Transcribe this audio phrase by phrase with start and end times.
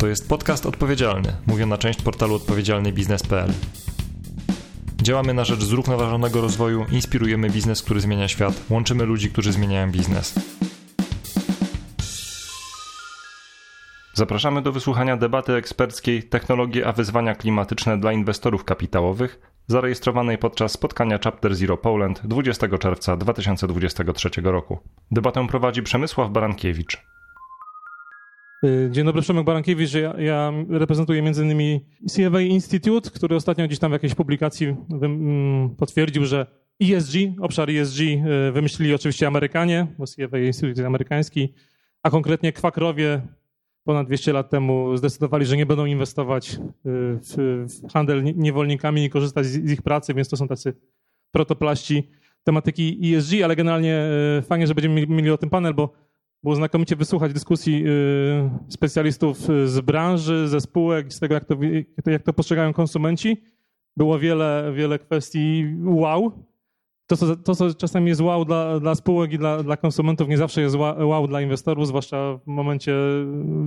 [0.00, 3.52] To jest podcast odpowiedzialny, mówiona część portalu odpowiedzialnybiznes.pl.
[5.02, 10.34] Działamy na rzecz zrównoważonego rozwoju, inspirujemy biznes, który zmienia świat, łączymy ludzi, którzy zmieniają biznes.
[14.14, 21.18] Zapraszamy do wysłuchania debaty eksperckiej Technologie a wyzwania klimatyczne dla inwestorów kapitałowych, zarejestrowanej podczas spotkania
[21.24, 24.78] Chapter Zero Poland 20 czerwca 2023 roku.
[25.10, 27.19] Debatę prowadzi Przemysław Barankiewicz.
[28.64, 29.94] Y, dzień dobry, Przemek Barankiewicz.
[29.94, 31.80] Ja, ja reprezentuję m.in.
[32.08, 36.46] CFA Institute, który ostatnio gdzieś tam w jakiejś publikacji mm, potwierdził, że
[36.82, 41.54] ESG, obszar ESG y, wymyślili oczywiście Amerykanie, bo CFA Institute jest amerykański,
[42.02, 43.22] a konkretnie kwakrowie
[43.84, 49.46] ponad 200 lat temu zdecydowali, że nie będą inwestować y, w, handel niewolnikami i korzystać
[49.46, 50.72] z ich pracy, więc to są tacy
[51.30, 52.08] protoplaści
[52.44, 54.08] tematyki ESG, ale generalnie
[54.42, 55.92] fajnie, że będziemy mieli o tym panel, bo
[56.42, 61.56] było znakomicie wysłuchać dyskusji y, specjalistów z branży, ze spółek, z tego, jak to,
[62.06, 63.42] jak to postrzegają konsumenci.
[63.96, 66.32] Było wiele, wiele kwestii wow.
[67.06, 70.36] To co, to, co czasami jest wow dla, dla spółek i dla, dla konsumentów, nie
[70.36, 72.94] zawsze jest wow dla inwestorów, zwłaszcza w momencie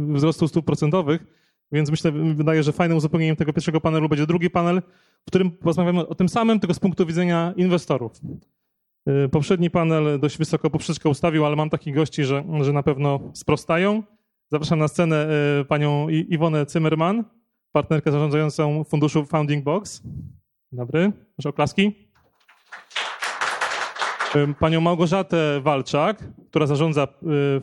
[0.07, 1.25] wzrostu stóp procentowych.
[1.71, 4.81] Więc myślę, wydaje, że fajnym uzupełnieniem tego pierwszego panelu będzie drugi panel,
[5.23, 8.11] w którym porozmawiamy o tym samym, tylko z punktu widzenia inwestorów.
[9.09, 13.19] Y, poprzedni panel dość wysoko poprzeczkę ustawił, ale mam takich gości, że, że na pewno
[13.33, 14.03] sprostają.
[14.51, 15.27] Zapraszam na scenę
[15.61, 17.23] y, panią Iwonę Zimmerman,
[17.71, 20.03] partnerkę zarządzającą funduszu Founding Box.
[20.71, 22.09] Dobry, proszę oklaski.
[24.35, 27.07] Y, panią Małgorzatę Walczak, która zarządza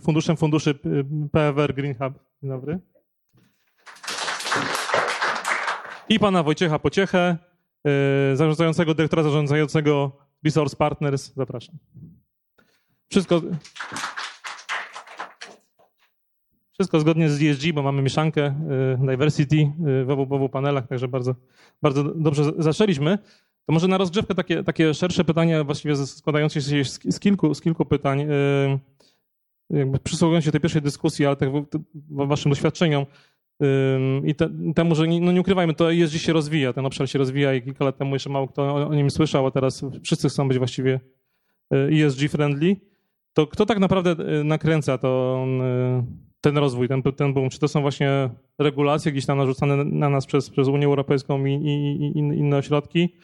[0.02, 0.75] funduszem funduszy
[1.32, 2.14] PFR Green Hub.
[2.42, 2.78] Dzień dobry.
[6.08, 7.36] I pana Wojciecha Pociechę,
[8.34, 10.12] zarządzającego, dyrektora zarządzającego
[10.44, 11.74] Resource Partners, zapraszam.
[13.10, 13.42] Wszystko,
[16.72, 18.55] wszystko zgodnie z ESG, bo mamy mieszankę
[19.02, 21.34] y, diversity y, w obu, w obu panelach, także bardzo,
[21.82, 23.19] bardzo dobrze zaczęliśmy.
[23.66, 27.84] To może na rozgrzewkę takie, takie szersze pytania, właściwie składające się z, kilku, z kilku
[27.84, 28.20] pytań.
[28.20, 28.78] Y,
[29.70, 31.48] jakby przysłuchując się tej pierwszej dyskusji, ale tak
[32.09, 33.06] waszym doświadczeniom,
[34.25, 37.19] i te, temu, że nie, no nie ukrywajmy, to ESG się rozwija, ten obszar się
[37.19, 40.28] rozwija i kilka lat temu jeszcze mało kto o, o nim słyszał, a teraz wszyscy
[40.28, 41.00] chcą być właściwie
[41.70, 42.76] ESG friendly.
[43.32, 46.04] To kto tak naprawdę e, nakręca to, e,
[46.41, 47.50] ten rozwój, ten, ten boom?
[47.50, 51.53] Czy to są właśnie regulacje gdzieś tam narzucane na nas przez, przez Unię Europejską i,
[51.53, 53.15] i, i inne ośrodki?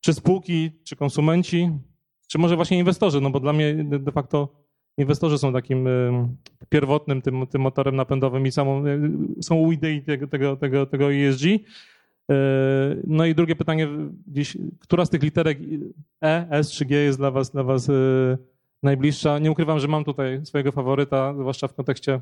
[0.00, 1.70] Czy spółki, czy konsumenci,
[2.28, 3.20] czy może właśnie inwestorzy?
[3.20, 4.67] No bo dla mnie de facto
[4.98, 5.88] inwestorzy są takim
[6.68, 8.98] pierwotnym tym, tym motorem napędowym i samą, e,
[9.42, 11.44] są u idei tego, tego, tego, tego ESG.
[12.30, 12.34] E,
[13.06, 13.88] no i drugie pytanie,
[14.26, 15.58] gdzieś, która z tych literek
[16.24, 17.92] E, S czy G jest dla was, dla was e,
[18.82, 19.38] najbliższa?
[19.38, 22.20] Nie ukrywam, że mam tutaj swojego faworyta, zwłaszcza w kontekście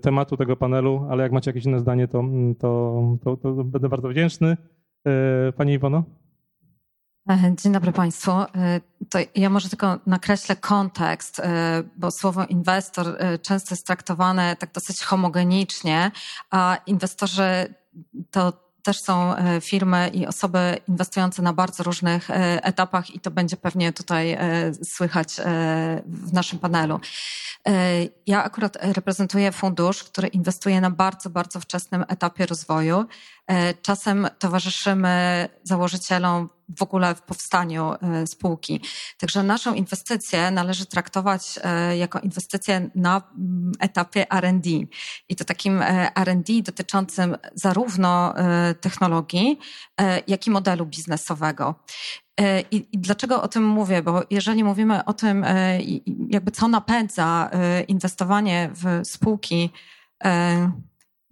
[0.00, 2.24] tematu tego panelu, ale jak macie jakieś inne zdanie, to,
[2.58, 4.56] to, to, to będę bardzo wdzięczny.
[5.56, 6.04] Pani Iwono?
[7.30, 8.30] E, dzień dobry Państwu.
[8.30, 8.46] E,
[9.10, 15.02] to ja może tylko nakreślę kontekst, e, bo słowo inwestor często jest traktowane tak dosyć
[15.02, 16.10] homogenicznie,
[16.50, 17.74] a inwestorzy
[18.30, 22.28] to też są firmy i osoby inwestujące na bardzo różnych
[22.62, 24.38] etapach i to będzie pewnie tutaj
[24.84, 25.28] słychać
[26.06, 27.00] w naszym panelu.
[28.26, 33.04] Ja akurat reprezentuję fundusz, który inwestuje na bardzo, bardzo wczesnym etapie rozwoju.
[33.82, 38.80] Czasem towarzyszymy założycielom w ogóle w powstaniu e, spółki.
[39.18, 44.66] Także naszą inwestycję należy traktować e, jako inwestycję na mm, etapie RD.
[45.28, 48.34] I to takim e, RD dotyczącym zarówno
[48.80, 49.58] technologii,
[50.26, 51.74] jak i modelu biznesowego.
[52.70, 54.02] I, I, dlaczego o tym mówię?
[54.02, 55.44] Bo jeżeli mówimy o tym,
[56.28, 57.50] jakby co napędza
[57.88, 59.70] inwestowanie w spółki,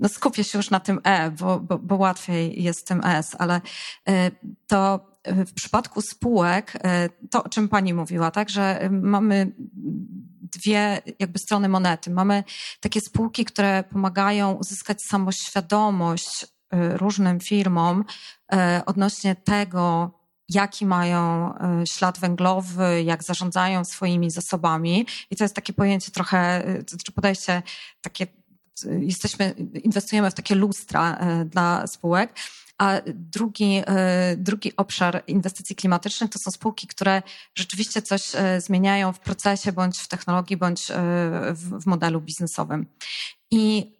[0.02, 3.60] no skupię się już na tym E, bo, bo, bo łatwiej jest tym S, ale
[4.66, 9.52] to w przypadku spółek, e, to o czym pani mówiła, tak, że mamy
[10.42, 12.10] dwie jakby strony monety.
[12.10, 12.44] Mamy
[12.80, 18.04] takie spółki, które pomagają uzyskać samoświadomość e, różnym firmom
[18.52, 20.10] e, odnośnie tego,
[20.48, 21.54] jaki mają
[21.92, 25.06] ślad węglowy, jak zarządzają swoimi zasobami.
[25.30, 26.64] I to jest takie pojęcie trochę,
[27.04, 27.62] czy podejście
[28.00, 28.26] takie,
[29.00, 29.54] jesteśmy,
[29.84, 32.34] inwestujemy w takie lustra dla spółek.
[32.82, 37.22] A drugi, e, drugi obszar inwestycji klimatycznych to są spółki, które
[37.54, 40.94] rzeczywiście coś e, zmieniają w procesie, bądź w technologii, bądź e,
[41.52, 42.86] w modelu biznesowym.
[43.50, 43.92] I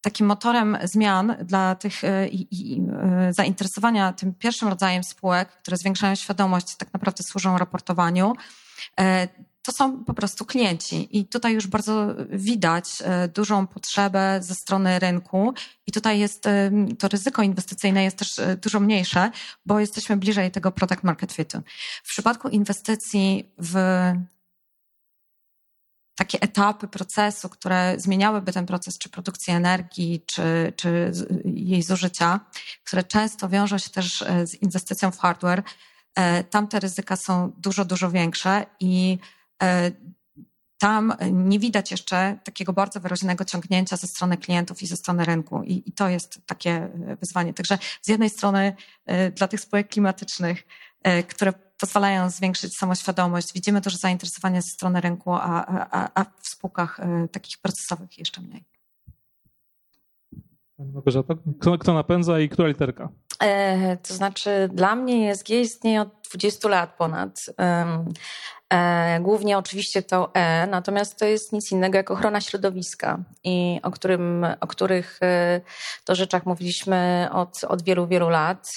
[0.00, 2.82] takim motorem zmian dla tych i, i,
[3.30, 8.32] zainteresowania tym pierwszym rodzajem spółek, które zwiększają świadomość, tak naprawdę służą raportowaniu,
[9.62, 11.18] to są po prostu klienci.
[11.18, 12.84] I tutaj już bardzo widać
[13.34, 15.54] dużą potrzebę ze strony rynku.
[15.86, 16.44] I tutaj jest
[16.98, 19.30] to ryzyko inwestycyjne jest też dużo mniejsze,
[19.66, 21.58] bo jesteśmy bliżej tego product market fitu.
[22.04, 23.76] W przypadku inwestycji w
[26.16, 31.12] takie etapy procesu, które zmieniałyby ten proces, czy produkcji energii, czy, czy
[31.44, 32.40] jej zużycia,
[32.84, 35.62] które często wiążą się też e, z inwestycją w hardware,
[36.14, 39.41] e, tam te ryzyka są dużo, dużo większe i e,
[40.78, 45.62] tam nie widać jeszcze takiego bardzo wyraźnego ciągnięcia ze strony klientów i ze strony rynku.
[45.62, 46.88] I, I, to jest takie
[47.20, 47.54] wyzwanie.
[47.54, 48.76] Także z jednej strony
[49.34, 50.66] dla tych spółek klimatycznych,
[51.28, 53.52] które pozwalają zwiększyć samoświadomość.
[53.52, 58.40] Widzimy też zainteresowanie ze strony rynku, a, a, a w spółkach e, takich procesowych jeszcze
[58.40, 58.64] mniej.
[60.78, 63.08] Małgorzata, kto, kto napędza i która literka?
[63.40, 67.46] E, to znaczy, dla mnie ESG istnieje od 20 lat ponad.
[67.60, 68.04] E,
[69.20, 74.46] głównie oczywiście to E, natomiast to jest nic innego jak ochrona środowiska, i o, którym,
[74.60, 75.60] o których e,
[76.04, 78.76] to rzeczach mówiliśmy od, od wielu, wielu lat.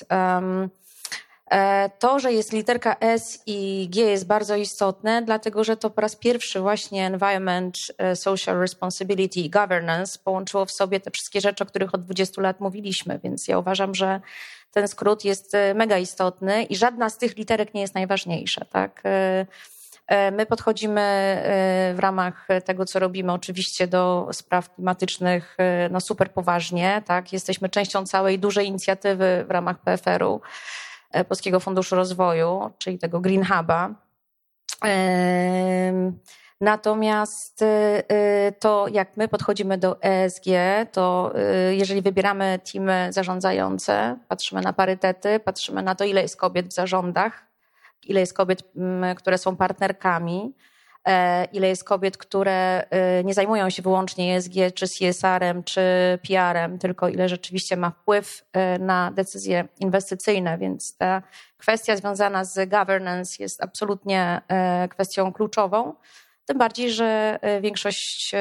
[1.51, 6.01] E, to, że jest literka S i G jest bardzo istotne, dlatego że to po
[6.01, 11.63] raz pierwszy właśnie Environment, e, Social Responsibility i Governance połączyło w sobie te wszystkie rzeczy,
[11.63, 14.21] o których od 20 lat mówiliśmy, więc ja uważam, że
[14.71, 18.65] ten skrót jest e, mega istotny i żadna z tych literek nie jest najważniejsza.
[18.65, 19.03] Tak?
[20.31, 21.41] My podchodzimy
[21.95, 25.57] w ramach tego, co robimy, oczywiście do spraw klimatycznych
[25.91, 27.01] no super poważnie.
[27.05, 27.33] Tak?
[27.33, 30.41] Jesteśmy częścią całej dużej inicjatywy w ramach PFR-u.
[31.15, 33.89] E, Polskiego Funduszu Rozwoju, czyli tego Green Huba.
[36.61, 40.45] Natomiast e, e, to, jak my podchodzimy do ESG,
[40.91, 41.33] to
[41.71, 47.45] jeżeli wybieramy teamy zarządzające, patrzymy na parytety, patrzymy na to, ile jest kobiet w zarządach,
[48.05, 48.63] ile jest kobiet,
[49.15, 50.53] które są partnerkami,
[51.07, 55.81] E, ile jest kobiet, które e, nie zajmują się wyłącznie ESG, czy CSR-em, czy
[56.27, 61.21] PR-em, tylko ile rzeczywiście ma wpływ e, na decyzje inwestycyjne, więc ta
[61.57, 64.41] kwestia związana z governance jest absolutnie
[64.89, 65.93] kwestią kluczową.
[66.45, 68.31] Tym bardziej, że większość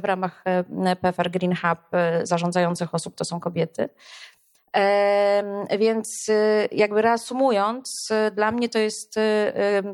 [0.00, 0.44] w ramach
[1.00, 1.78] PFR Green Hub
[2.22, 3.88] zarządzających osób to są kobiety.
[5.78, 9.20] Więc y, jakby reasumując, y, dla mnie to jest y,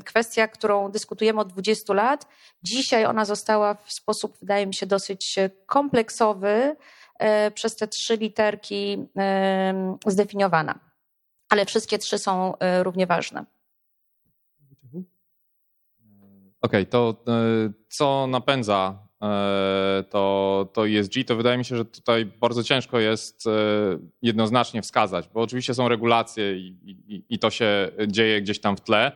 [0.04, 2.26] kwestia, którą dyskutujemy od 20 lat.
[2.62, 5.36] Dzisiaj ona została w sposób, wydaje mi się, dosyć
[5.66, 6.76] kompleksowy
[7.18, 9.06] e, przez te trzy literki
[10.06, 10.78] zdefiniowana.
[11.48, 13.44] Ale wszystkie trzy są e, równie ważne.
[16.62, 17.32] Okej, okay, to e,
[17.88, 19.09] co napędza
[20.10, 23.50] to, to ESG, to wydaje mi się, że tutaj bardzo ciężko jest e,
[24.22, 26.76] jednoznacznie wskazać, bo oczywiście są regulacje i,
[27.08, 29.12] i, i to się dzieje gdzieś tam w tle.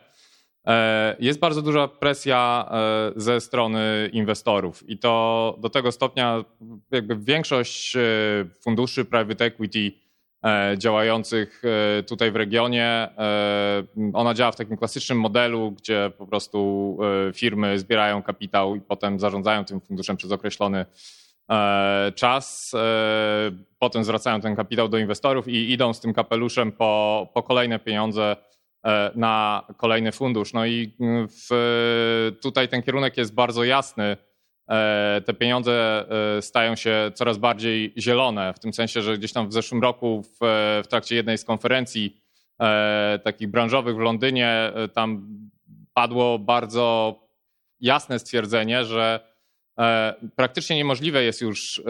[0.66, 2.70] E, jest bardzo duża presja
[3.16, 6.44] ze strony inwestorów i to do tego stopnia
[6.90, 7.96] jakby większość
[8.62, 10.03] funduszy private equity E,
[10.76, 11.62] działających
[11.98, 12.84] e, tutaj w regionie.
[12.84, 16.98] E, ona działa w takim klasycznym modelu, gdzie po prostu
[17.34, 20.86] firmy zbierają kapitał i potem zarządzają tym funduszem przez określony
[22.14, 22.72] czas.
[23.78, 28.36] Potem zwracają ten kapitał do inwestorów i idą z tym kapeluszem po, po kolejne pieniądze
[29.14, 30.52] na kolejny fundusz.
[30.52, 30.96] No i
[31.28, 34.33] w, tutaj ten kierunek jest bardzo jasny E,
[35.26, 36.04] te pieniądze
[36.36, 40.22] e, stają się coraz bardziej zielone, w tym sensie, że gdzieś tam w zeszłym roku
[40.22, 40.36] w,
[40.84, 42.16] w trakcie jednej z konferencji
[42.60, 45.38] e, takich branżowych w Londynie tam
[45.94, 47.18] padło bardzo
[47.80, 49.34] jasne stwierdzenie, że
[50.36, 51.82] praktycznie niemożliwe jest już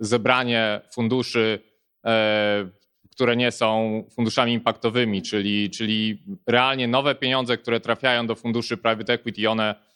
[0.00, 1.58] zebranie funduszy,
[3.10, 9.12] które nie są funduszami impaktowymi, czyli, czyli realnie nowe pieniądze, które trafiają do funduszy private
[9.12, 9.87] equity, one E,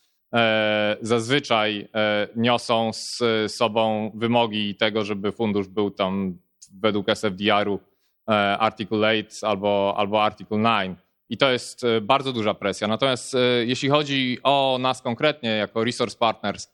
[1.00, 3.22] zazwyczaj e, niosą z
[3.52, 6.38] sobą wymogi tego, żeby fundusz był tam
[6.80, 7.80] według SFDR-u
[8.28, 10.98] e, Article 8 albo, albo Article 9.
[11.28, 12.88] I to jest bardzo duża presja.
[12.88, 13.36] Natomiast
[13.66, 16.68] jeśli chodzi o nas konkretnie, jako Resource Partners,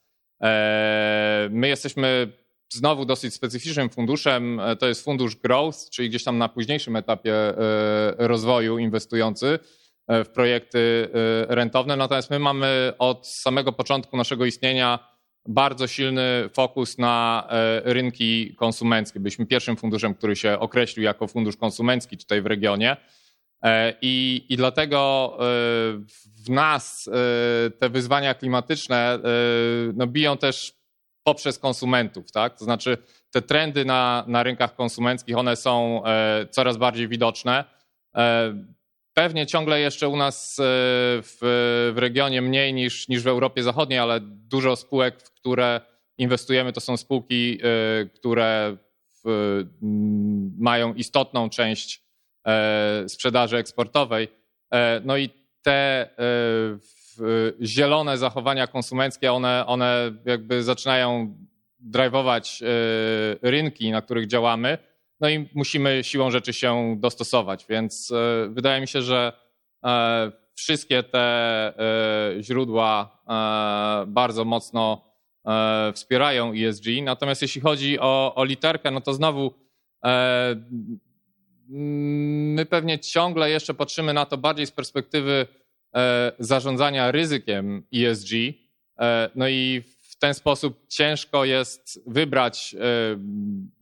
[1.51, 2.33] my jesteśmy
[2.73, 4.61] znowu dosyć specyficznym funduszem.
[4.79, 7.35] To jest fundusz Growth, czyli gdzieś tam na późniejszym etapie
[8.19, 11.09] rozwoju inwestujący E, w projekty
[11.49, 11.97] e, rentowne.
[11.97, 14.99] Natomiast my mamy od samego początku naszego istnienia
[15.47, 19.21] bardzo silny fokus na e, rynki konsumenckie.
[19.21, 22.97] Byliśmy pierwszym funduszem, który się określił jako fundusz konsumencki tutaj w regionie.
[24.03, 25.37] I, i dlatego
[26.45, 27.11] w nas
[27.79, 29.19] te wyzwania klimatyczne
[29.95, 30.75] no, biją też
[31.25, 32.33] poprzez konsumentów.
[32.33, 32.59] Tak?
[32.59, 32.99] To znaczy
[33.31, 36.03] te trendy na, na rynkach konsumenckich, one są
[36.51, 37.65] coraz bardziej widoczne
[39.19, 40.57] pewnie ciągle jeszcze u nas
[41.23, 41.39] w,
[41.95, 45.81] w regionie mniej niż, niż w Europie Zachodniej, ale dużo spółek, w które
[46.19, 47.59] inwestujemy, to są spółki,
[48.15, 48.77] które
[49.25, 49.65] w,
[50.59, 52.03] mają istotną część
[53.09, 54.29] sprzedaży eksportowej.
[55.05, 55.31] No i
[55.63, 56.09] te
[57.63, 61.37] zielone zachowania konsumenckie, one, one jakby zaczynają
[61.79, 62.63] driveować
[63.43, 64.79] rynki, na których działamy
[65.21, 67.67] no i musimy siłą rzeczy się dostosować.
[67.69, 69.33] Więc e, wydaje mi się, że
[69.85, 73.19] e, wszystkie te e, źródła
[74.07, 75.09] bardzo mocno
[75.95, 76.85] wspierają ESG.
[77.03, 79.55] Natomiast jeśli chodzi o, o literkę, no to znowu
[81.69, 85.47] my pewnie ciągle jeszcze patrzymy na to bardziej z perspektywy
[86.39, 88.31] zarządzania ryzykiem ESG.
[89.35, 89.83] No i
[90.19, 92.79] w ten sposób ciężko jest wybrać e,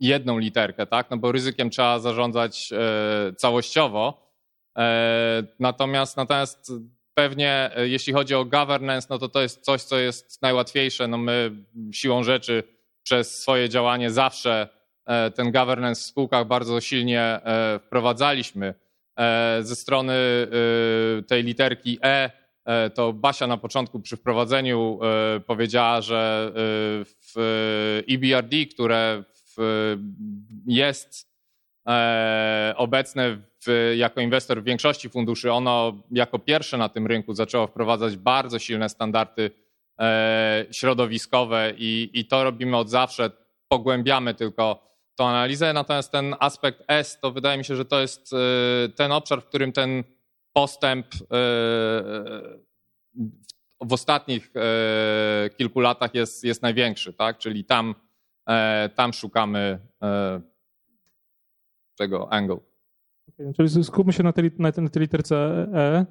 [0.01, 1.11] jedną literkę, tak?
[1.11, 4.33] No bo ryzykiem trzeba zarządzać e, całościowo.
[4.79, 6.73] E, natomiast, natomiast
[7.15, 11.09] pewnie jeśli chodzi o governance, no to to jest coś, co jest najłatwiejsze.
[11.09, 11.51] No my
[11.93, 12.63] siłą rzeczy
[13.03, 14.69] przez swoje działanie zawsze
[15.35, 17.41] ten governance w spółkach bardzo silnie
[17.87, 18.75] wprowadzaliśmy.
[19.61, 20.15] Ze strony
[21.27, 22.46] tej literki E E,
[22.95, 26.53] to Basia na początku przy wprowadzeniu e, powiedziała, że e,
[27.05, 29.23] w EBRD, które
[30.67, 31.37] jest
[32.77, 38.17] obecne w, jako inwestor w większości funduszy, ono jako pierwsze na tym rynku zaczęło wprowadzać
[38.17, 39.51] bardzo silne standardy
[40.71, 43.31] środowiskowe i, i to robimy od zawsze.
[43.69, 48.35] Pogłębiamy tylko tą analizę, natomiast ten aspekt S to wydaje mi się, że to jest
[48.97, 50.05] ten obszar, w którym ten
[50.57, 51.19] postęp e,
[53.81, 57.39] w ostatnich e, kilku latach jest, jest największy, tak?
[57.39, 57.95] Czyli tam,
[58.49, 59.79] e, tam szukamy
[61.99, 62.59] tego angle.
[63.29, 65.37] Okay, czyli skupmy się na tej, na tej literce
[65.75, 66.07] E.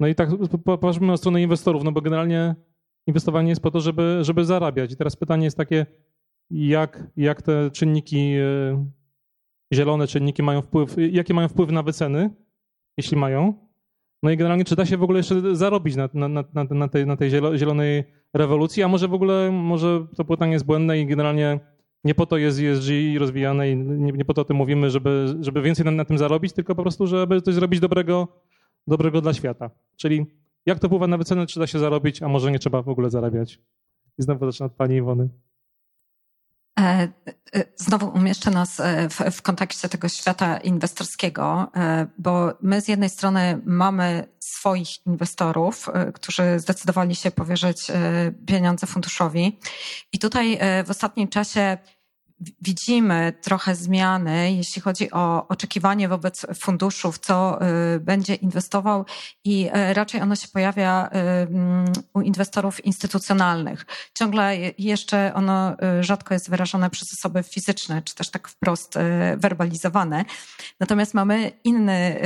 [0.00, 0.28] No i tak
[0.64, 2.54] popatrzmy na stronę inwestorów, no bo generalnie
[3.06, 4.92] inwestowanie jest po to, żeby, żeby zarabiać.
[4.92, 5.86] I teraz pytanie jest takie,
[6.50, 8.34] jak, jak te czynniki,
[9.74, 12.30] zielone czynniki mają wpływ, jakie mają wpływ na wyceny,
[12.96, 13.67] jeśli mają,
[14.22, 17.06] no i generalnie czy da się w ogóle jeszcze zarobić na, na, na, na, tej,
[17.06, 21.60] na tej zielonej rewolucji, a może w ogóle może to pytanie jest błędne i generalnie
[22.04, 25.36] nie po to jest ESG rozwijane i nie, nie po to o tym mówimy, żeby,
[25.40, 28.28] żeby więcej na, na tym zarobić, tylko po prostu, żeby coś zrobić dobrego,
[28.86, 29.70] dobrego dla świata.
[29.96, 30.26] Czyli
[30.66, 33.10] jak to wpływa na wycenę, czy da się zarobić, a może nie trzeba w ogóle
[33.10, 33.60] zarabiać.
[34.18, 35.28] I znowu zacznę od pani Iwony.
[36.78, 37.08] E,
[37.54, 41.72] e, znowu umieszczę nas e, w, w, kontekście tego świata inwestorskiego,
[42.18, 47.86] bo my z jednej strony mamy swoich inwestorów, którzy zdecydowali się powierzyć
[48.46, 49.58] pieniądze funduszowi.
[50.12, 51.78] I tutaj w ostatnim czasie
[52.60, 57.58] widzimy trochę zmiany, jeśli chodzi o oczekiwanie wobec funduszów, co
[57.96, 59.04] y, będzie inwestował
[59.44, 63.86] i y, raczej ono się pojawia y, u inwestorów instytucjonalnych.
[64.18, 68.94] Ciągle jeszcze ono rzadko jest wyrażone przez osoby fizyczne, czy też tak wprost
[69.36, 70.24] werbalizowane.
[70.80, 72.20] Natomiast mamy inny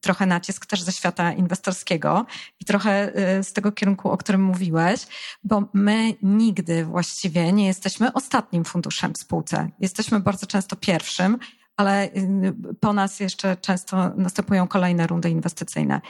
[0.00, 2.26] trochę nacisk też ze świata inwestorskiego
[2.60, 5.06] i trochę y, z tego kierunku, o którym mówiłeś,
[5.44, 9.68] bo my nigdy właściwie nie jesteśmy ostatnim funduszem w spółce.
[9.80, 11.38] Jesteśmy bardzo często pierwszym,
[11.76, 16.00] ale y, po nas jeszcze często następują kolejne rundy inwestycyjne.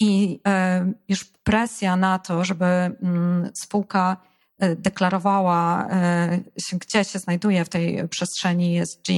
[0.00, 0.40] I
[0.88, 4.16] y, już presja na to, żeby mm, spółka
[4.58, 9.08] deklarowała e, się, gdzie się znajduje w tej przestrzeni ESG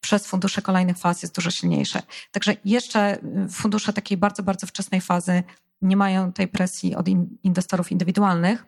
[0.00, 2.02] przez fundusze kolejnych faz jest dużo silniejsze.
[2.32, 5.42] Także jeszcze e, fundusze takiej bardzo, bardzo wczesnej fazy
[5.82, 7.08] nie mają tej presji od
[7.42, 8.66] inwestorów indywidualnych.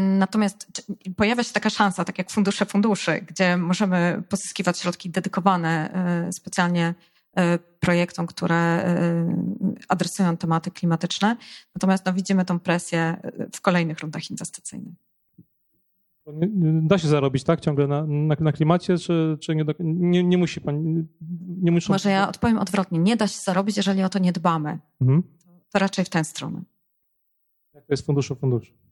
[0.00, 0.82] Natomiast
[1.16, 5.92] pojawia się taka szansa, tak jak fundusze funduszy, gdzie możemy pozyskiwać środki dedykowane
[6.32, 6.94] specjalnie
[7.80, 9.34] projektom, które e,
[9.88, 11.36] adresują tematy klimatyczne.
[11.74, 14.94] Natomiast no, widzimy tą presję e, w kolejnych rundach inwestycyjnych.
[16.62, 17.60] Da się zarobić, tak?
[17.60, 21.06] Ciągle na, na, na klimacie, czy, czy nie, nie, nie, musi pani.
[21.62, 21.92] Nie muszą...
[21.92, 22.98] Może ja odpowiem odwrotnie.
[22.98, 24.78] Nie da się zarobić, jeżeli o to nie dbamy.
[25.00, 25.22] Mhm.
[25.72, 26.62] To raczej w tę stronę.
[27.74, 28.72] Jak to jest funduszu funduszu?
[28.72, 28.89] E,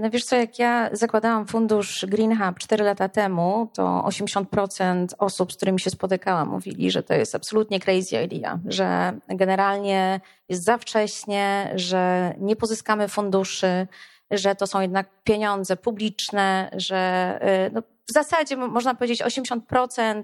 [0.00, 5.52] no wiesz co, jak ja zakładałam fundusz Green Hub 4 lata temu, to 80% osób,
[5.52, 10.78] z którymi się spotykałam, mówili, że to jest absolutnie crazy idea, że generalnie jest za
[10.78, 13.86] wcześnie, że nie pozyskamy funduszy,
[14.30, 16.96] że to są jednak pieniądze publiczne, że
[17.40, 20.22] e, no, w zasadzie można powiedzieć 80%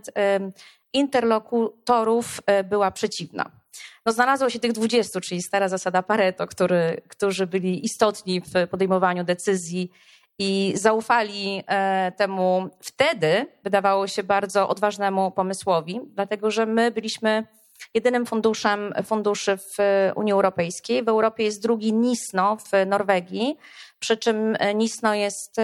[0.92, 3.59] interlokutorów e, była przeciwna.
[4.06, 9.24] No znalazło się tych 20, czyli stara zasada Pareto, który, którzy byli istotni w podejmowaniu
[9.24, 9.90] decyzji
[10.38, 17.46] i zaufali e, temu wtedy, wydawało się, bardzo odważnemu pomysłowi, dlatego że my byliśmy
[17.94, 19.76] jedynym funduszem funduszy w
[20.14, 21.04] Unii Europejskiej.
[21.04, 23.56] W Europie jest drugi NISNO w Norwegii,
[23.98, 25.56] przy czym NISNO jest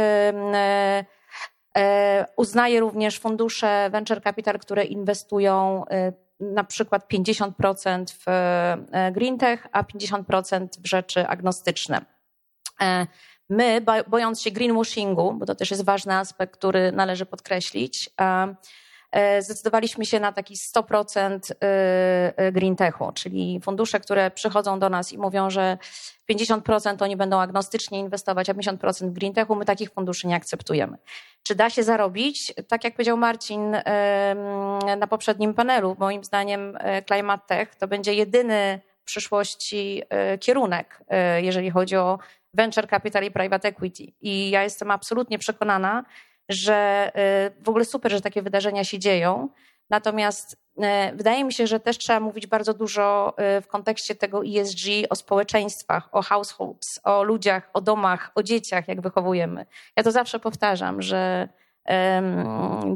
[2.36, 5.84] uznaje również fundusze venture capital, które inwestują
[6.40, 12.04] na przykład 50% w green tech, a 50% w rzeczy agnostyczne.
[13.48, 18.54] My, bojąc się greenwashingu, bo to też jest ważny aspekt, który należy podkreślić, e,
[19.40, 25.12] zdecydowaliśmy się na taki 100% e, e, green techu, czyli fundusze, które przychodzą do nas
[25.12, 25.78] i mówią, że
[26.30, 30.98] 50% oni będą agnostycznie inwestować, a 50% w green techu, my takich funduszy nie akceptujemy.
[31.42, 32.54] Czy da się zarobić?
[32.68, 33.76] Tak jak powiedział Marcin
[34.98, 40.02] na poprzednim panelu, moim zdaniem Climate Tech to będzie jedyny w przyszłości
[40.40, 41.02] kierunek,
[41.42, 42.18] jeżeli chodzi o
[42.54, 44.04] venture capital i private equity.
[44.20, 46.04] I ja jestem absolutnie przekonana,
[46.48, 47.10] że
[47.58, 49.48] y, w ogóle super, że takie wydarzenia się dzieją.
[49.90, 54.42] Natomiast y, wydaje mi się, że też trzeba mówić bardzo dużo y, w kontekście tego
[54.44, 59.66] ESG o społeczeństwach, o households, o ludziach, o domach, o dzieciach, jak wychowujemy.
[59.96, 61.48] Ja to zawsze powtarzam, że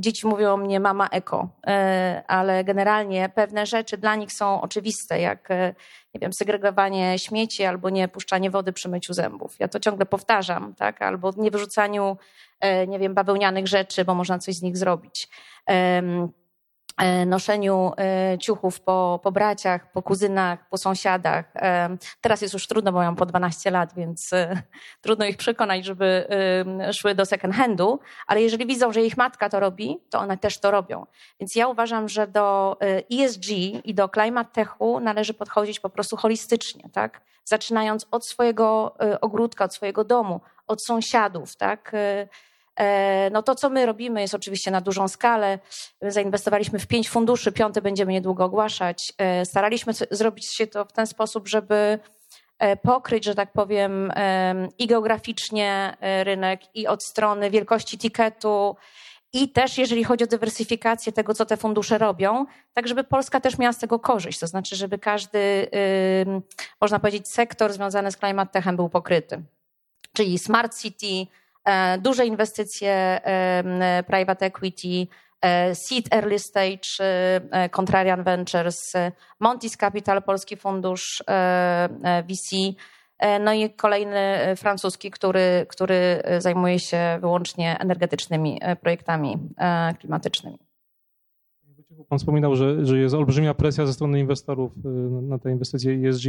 [0.00, 5.20] Dzieci mówią o mnie mama eko, e, ale generalnie pewne rzeczy dla nich są oczywiste,
[5.20, 5.74] jak e,
[6.14, 9.56] nie wiem, segregowanie śmieci albo nie puszczanie wody przy myciu zębów.
[9.58, 11.02] Ja to ciągle powtarzam, tak?
[11.02, 12.16] Albo nie wyrzucaniu,
[12.60, 15.28] e, nie wiem, bawełnianych rzeczy, bo można coś z nich zrobić.
[17.00, 21.44] E, noszeniu e, ciuchów po, po braciach, po kuzynach, po sąsiadach.
[21.56, 24.30] E, teraz jest już trudno, bo mam po 12 lat, więc
[25.00, 26.26] trudno ich przekonać, żeby
[26.92, 30.58] szły do second handu, ale jeżeli widzą, że ich matka to robi, to one też
[30.58, 31.06] to robią.
[31.40, 32.76] Więc ja uważam, że do
[33.12, 33.50] ESG
[33.84, 37.20] i do climate techu należy podchodzić po prostu holistycznie, tak?
[37.44, 41.92] Zaczynając od swojego ogródka, od swojego domu, od sąsiadów, tak?
[42.80, 45.58] E, no to, co my robimy, jest oczywiście na dużą skalę.
[46.02, 49.12] Zainwestowaliśmy w pięć funduszy, piąty będziemy niedługo ogłaszać.
[49.18, 51.98] E, staraliśmy zrobić się to w ten sposób, żeby
[52.58, 54.12] e, pokryć, że tak powiem,
[54.78, 58.76] i geograficznie rynek, i od strony wielkości tiketu,
[59.32, 63.58] i też jeżeli chodzi o dywersyfikację tego, co te fundusze robią, tak żeby Polska też
[63.58, 64.38] miała z tego korzyść.
[64.38, 65.68] To znaczy, żeby każdy,
[66.80, 69.42] można powiedzieć, sektor związany z climate techem był pokryty.
[70.12, 71.30] Czyli smart city,
[71.98, 75.06] duże inwestycje e, private equity,
[75.40, 76.88] e, Seed Early Stage,
[77.70, 78.92] Contrarian Ventures,
[79.40, 81.22] Montis Capital, Polski Fundusz
[82.28, 82.56] VC,
[83.40, 89.36] no i kolejny francuski, który, który zajmuje się wyłącznie energetycznymi projektami
[89.98, 90.58] klimatycznymi.
[92.08, 94.72] Pan wspominał, że, że jest olbrzymia presja ze strony inwestorów
[95.22, 96.24] na te inwestycje ESG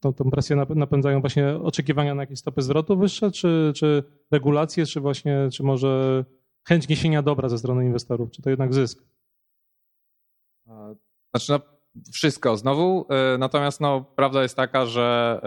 [0.00, 5.00] tą, tą presję napędzają właśnie oczekiwania na jakieś stopy zwrotu wyższe, czy, czy regulacje, czy
[5.00, 6.24] właśnie, czy może
[6.68, 9.04] chęć niesienia dobra ze strony inwestorów, czy to jednak zysk?
[11.30, 11.60] Znaczy, no,
[12.12, 15.40] wszystko znowu, e, natomiast no, prawda jest taka, że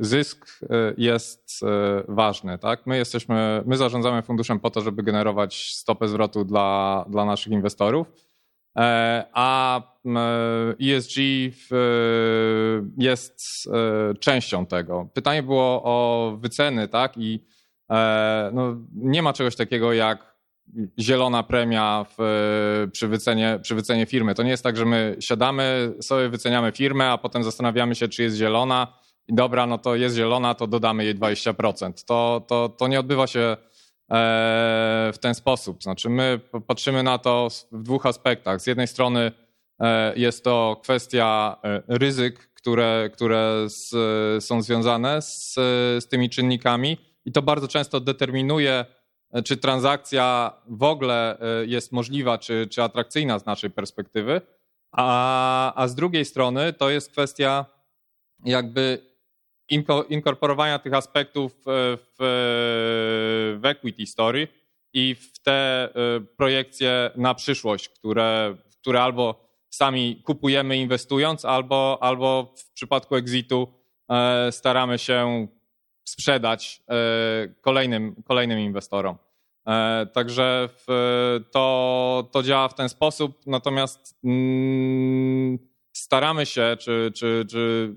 [0.00, 1.60] e, zysk e, jest
[2.08, 2.58] ważny.
[2.58, 2.86] Tak?
[2.86, 8.31] My jesteśmy, my zarządzamy funduszem po to, żeby generować stopę zwrotu dla, dla naszych inwestorów
[8.74, 9.80] a
[10.80, 11.50] ESG e
[12.98, 15.08] jest e, częścią tego.
[15.14, 17.12] Pytanie było o wyceny, tak?
[17.16, 17.44] I
[18.52, 20.36] no, nie ma czegoś takiego jak
[21.00, 24.34] zielona premia w, przy, wycenie, przy wycenie firmy.
[24.34, 28.22] To nie jest tak, że my siadamy, sobie wyceniamy firmę, a potem zastanawiamy się, czy
[28.22, 32.04] jest zielona i dobra, no to jest zielona, to dodamy jej 20%.
[32.04, 33.56] To, to, to nie odbywa się E,
[35.12, 35.82] w ten sposób.
[35.82, 38.60] Znaczy, my patrzymy na to w dwóch aspektach.
[38.60, 39.32] Z jednej strony
[39.80, 43.94] e, jest to kwestia e, ryzyk, które, które z,
[44.44, 45.54] są związane z,
[46.04, 48.84] z tymi czynnikami, i to bardzo często determinuje,
[49.44, 54.40] czy transakcja w ogóle jest możliwa, czy, czy atrakcyjna z naszej perspektywy.
[54.92, 57.66] A, a z drugiej strony to jest kwestia
[58.44, 59.11] jakby
[60.08, 62.14] inkorporowania tych aspektów w,
[63.60, 64.48] w equity story
[64.92, 65.90] i w te e,
[66.36, 73.68] projekcje na przyszłość, które, które albo sami kupujemy inwestując, albo, albo w przypadku exitu
[74.10, 75.46] e, staramy się
[76.04, 76.94] sprzedać e,
[77.60, 79.16] kolejnym, kolejnym inwestorom.
[80.12, 80.68] Także
[81.50, 85.58] to, to działa w ten sposób, natomiast mm,
[85.92, 87.96] staramy się, czy, czy, czy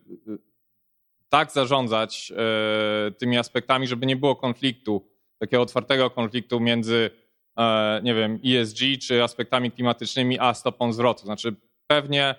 [1.35, 5.07] tak zarządzać e, tymi aspektami, żeby nie było konfliktu,
[5.39, 7.11] takiego otwartego konfliktu między,
[7.57, 11.25] e, nie wiem, ESG czy aspektami klimatycznymi, a stopą zwrotu.
[11.25, 11.55] Znaczy,
[11.87, 12.35] pewnie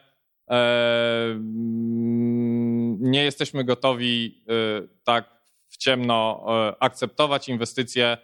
[0.51, 0.57] e,
[1.31, 4.45] mm, nie jesteśmy gotowi
[5.05, 5.37] tak
[5.69, 6.47] w ciemno
[6.81, 8.19] akceptować inwestycje,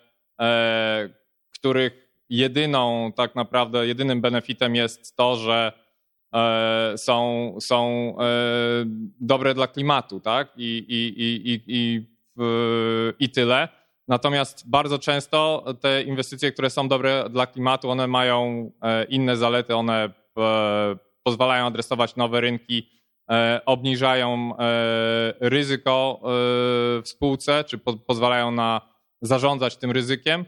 [1.55, 5.73] których jedyną, tak naprawdę, jedynym benefitem jest to, że
[6.97, 8.15] są, są
[9.21, 10.53] dobre dla klimatu, tak?
[10.57, 12.07] I, i, i, i, i,
[13.19, 13.69] i tyle.
[14.09, 18.71] Natomiast bardzo często te inwestycje, które są dobre dla klimatu, one mają
[19.09, 20.11] inne zalety, one
[21.23, 22.91] pozwalają adresować nowe rynki,
[23.67, 24.55] obniżają
[25.41, 28.81] ryzyko w spółce, czy pozwalają na
[29.23, 30.45] zarządzać tym ryzykiem.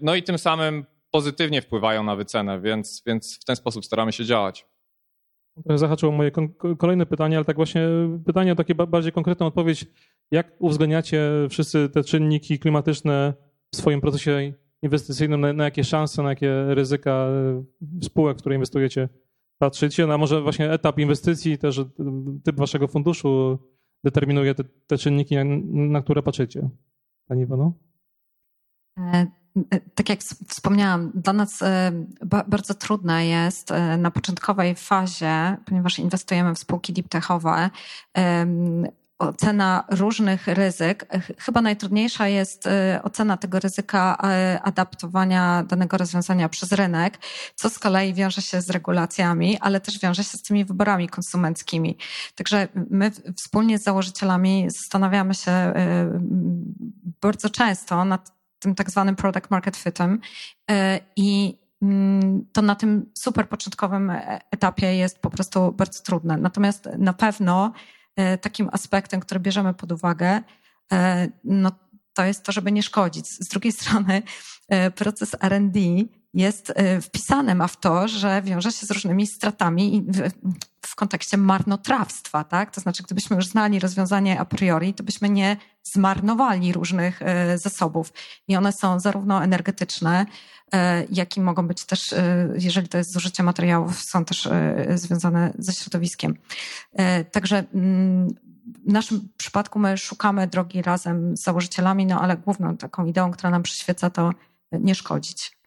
[0.00, 4.24] No i tym samym pozytywnie wpływają na wycenę, więc, więc w ten sposób staramy się
[4.24, 4.66] działać.
[5.54, 6.30] Trochę zahaczyło moje
[6.78, 7.88] kolejne pytanie, ale tak właśnie
[8.26, 9.86] pytanie o takie bardziej konkretną odpowiedź.
[10.30, 13.34] Jak uwzględniacie wszyscy te czynniki klimatyczne
[13.74, 15.40] w swoim procesie inwestycyjnym?
[15.40, 17.26] Na, na jakie szanse, na jakie ryzyka
[18.02, 19.08] spółek, w które inwestujecie
[19.58, 20.06] patrzycie?
[20.06, 21.80] Na może właśnie etap inwestycji, też
[22.44, 23.58] typ waszego funduszu
[24.04, 26.68] determinuje te, te czynniki, na, na, które patrzycie?
[27.28, 27.72] Pani Iwano?
[29.56, 31.92] E, tak jak wspomniałam, dla nas e,
[32.48, 37.70] bardzo trudne jest e, na początkowej fazie, ponieważ inwestujemy w spółki deep techowe,
[39.18, 41.06] ocena różnych ryzyk.
[41.38, 42.68] Chyba najtrudniejsza jest
[43.02, 44.18] ocena tego ryzyka
[44.62, 47.18] adaptowania danego rozwiązania przez rynek,
[47.54, 51.96] co z kolei wiąże się z regulacjami, ale też wiąże się z tymi wyborami konsumenckimi.
[52.34, 55.72] Także my wspólnie z założycielami zastanawiamy się
[57.20, 60.20] bardzo często nad tym tak zwanym product market fitem
[60.70, 64.12] e, i mm, to na tym super początkowym
[64.50, 66.36] etapie jest po prostu bardzo trudne.
[66.36, 67.72] Natomiast na pewno
[68.16, 70.42] e, takim aspektem, który bierzemy pod uwagę,
[70.92, 71.70] e, no,
[72.14, 73.28] to jest to, żeby nie szkodzić.
[73.28, 74.22] Z drugiej strony
[74.94, 75.76] proces RD
[76.34, 80.06] jest wpisany ma w to, że wiąże się z różnymi stratami
[80.86, 82.74] w kontekście marnotrawstwa, tak?
[82.74, 88.12] To znaczy, gdybyśmy już znali rozwiązanie a priori, to byśmy nie zmarnowali różnych e, zasobów.
[88.48, 90.26] I one są zarówno energetyczne,
[90.72, 92.14] e, jak i mogą być też,
[92.54, 94.48] jeżeli to jest zużycie materiałów, są też
[94.94, 96.34] związane ze środowiskiem.
[97.32, 98.28] Także mm,
[98.86, 103.50] w naszym przypadku my szukamy drogi razem z założycielami, no ale główną taką ideą, która
[103.50, 104.30] nam przyświeca, to
[104.72, 105.59] nie szkodzić.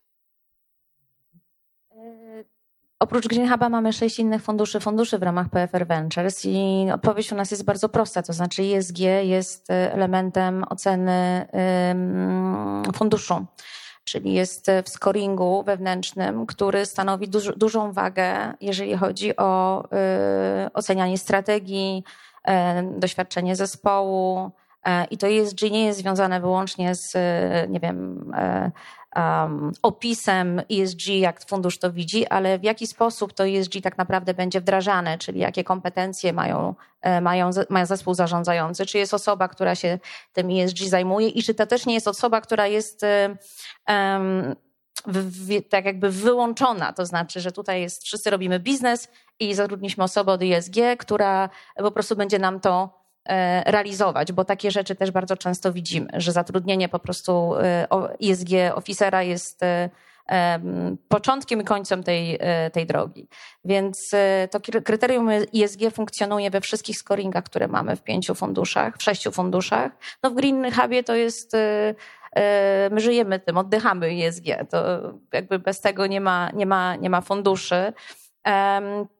[2.99, 7.35] Oprócz Green Huba mamy sześć innych funduszy, funduszy w ramach PFR Ventures i odpowiedź u
[7.35, 11.47] nas jest bardzo prosta, to znaczy ESG jest e, elementem oceny
[12.95, 13.45] funduszu,
[14.03, 19.83] czyli jest w scoringu wewnętrznym, który stanowi duż, dużą wagę, jeżeli chodzi o
[20.65, 22.03] y, ocenianie strategii,
[22.47, 24.51] e, doświadczenie zespołu,
[25.11, 27.13] i to ESG nie jest związane wyłącznie z,
[27.69, 28.31] nie wiem,
[29.15, 34.33] um, opisem ESG, jak fundusz to widzi, ale w jaki sposób to ESG tak naprawdę
[34.33, 39.75] będzie wdrażane, czyli jakie kompetencje mają, e, mają, ma zespół zarządzający, czy jest osoba, która
[39.75, 39.99] się
[40.33, 43.01] tym ESG zajmuje i czy to też nie jest osoba, która jest
[43.87, 44.55] um,
[45.07, 49.07] w, w, tak jakby wyłączona, to znaczy, że tutaj jest, wszyscy robimy biznes
[49.39, 53.02] i zatrudniliśmy osobę od ESG, która po prostu będzie nam to
[53.65, 57.53] realizować, bo takie rzeczy też bardzo często widzimy, że zatrudnienie po prostu
[58.19, 59.89] ISG e, oficera jest e,
[61.07, 62.39] początkiem i końcem tej,
[62.73, 63.27] tej drogi.
[63.65, 64.11] Więc
[64.51, 69.91] to kryterium ISG funkcjonuje we wszystkich scoringach, które mamy w pięciu funduszach, w sześciu funduszach.
[70.23, 71.51] No w Green Hubie to jest
[72.91, 74.45] my żyjemy tym, oddychamy ISG.
[74.69, 74.85] To
[75.33, 77.93] jakby bez tego nie ma, nie ma, nie ma funduszy.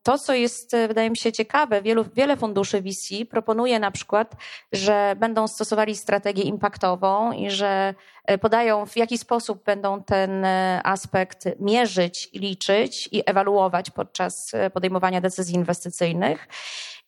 [0.04, 4.36] To, co jest, e, wydaje mi się, ciekawe, wielu, wiele funduszy VC proponuje na przykład,
[4.72, 7.94] że będą stosowali strategię impaktową i że
[8.26, 15.22] e, podają, w jaki sposób będą ten e, aspekt mierzyć, liczyć i ewaluować podczas podejmowania
[15.22, 16.48] decyzji inwestycyjnych.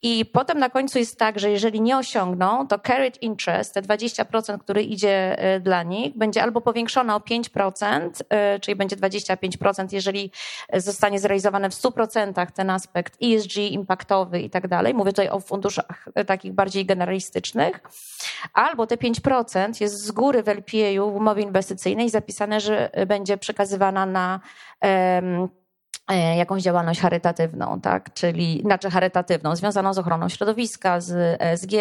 [0.08, 4.60] I potem na końcu jest tak, że jeżeli nie osiągną, to carried interest, te 20%,
[4.60, 10.32] który idzie e, dla nich, będzie albo powiększone o 5%, e, czyli będzie 25%, jeżeli
[10.74, 14.94] zostanie zrealizowany w 100% ten aspekt ESG, impaktowy i tak dalej.
[14.94, 17.80] Mówię tutaj o funduszach e, takich bardziej generalistycznych.
[18.54, 24.06] Albo te 5% jest z góry w LPA w umowie inwestycyjnej zapisane, że będzie przekazywana
[24.06, 24.39] na
[24.82, 25.50] um,
[26.13, 28.13] jakąś działalność charytatywną, tak?
[28.13, 31.72] czyli znaczy charytatywną, związaną z ochroną środowiska, z ESG,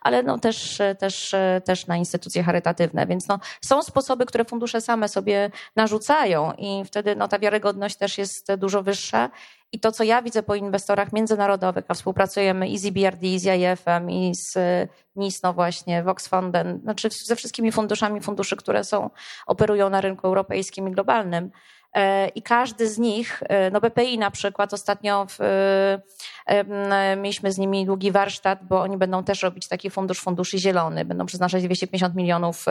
[0.00, 3.06] ale no też, też, też na instytucje charytatywne.
[3.06, 8.18] Więc no, są sposoby, które fundusze same sobie narzucają i wtedy no, ta wiarygodność też
[8.18, 9.30] jest dużo wyższa.
[9.72, 13.46] I to, co ja widzę po inwestorach międzynarodowych, a współpracujemy i z EBRD, i z
[13.46, 14.58] IFM, i z
[15.16, 19.10] NISNO właśnie, Voxfonden, znaczy ze wszystkimi funduszami, funduszy, które są,
[19.46, 21.81] operują na rynku europejskim i globalnym, E,
[22.34, 25.40] i każdy z nich, e, no BPI na przykład ostatnio w,
[26.46, 31.04] e, mieliśmy z nimi długi warsztat, bo oni będą też robić taki fundusz, funduszy zielony,
[31.04, 32.66] będą przeznaczać 250 milionów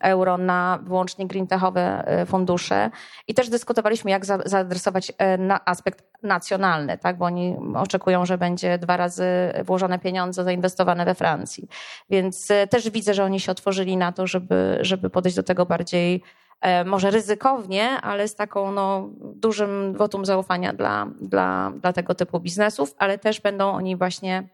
[0.00, 2.90] euro na wyłącznie green techowe fundusze.
[3.28, 7.18] I też dyskutowaliśmy, jak zaadresować na aspekt nacjonalny, tak?
[7.18, 9.24] bo oni oczekują, że będzie dwa razy
[9.64, 11.68] włożone pieniądze zainwestowane we Francji.
[12.10, 16.22] Więc też widzę, że oni się otworzyli na to, żeby, żeby podejść do tego bardziej
[16.43, 16.43] E,
[16.86, 22.94] może ryzykownie, ale z taką no, dużym wotum zaufania dla, dla, dla tego typu biznesów,
[22.98, 24.48] ale też będą oni właśnie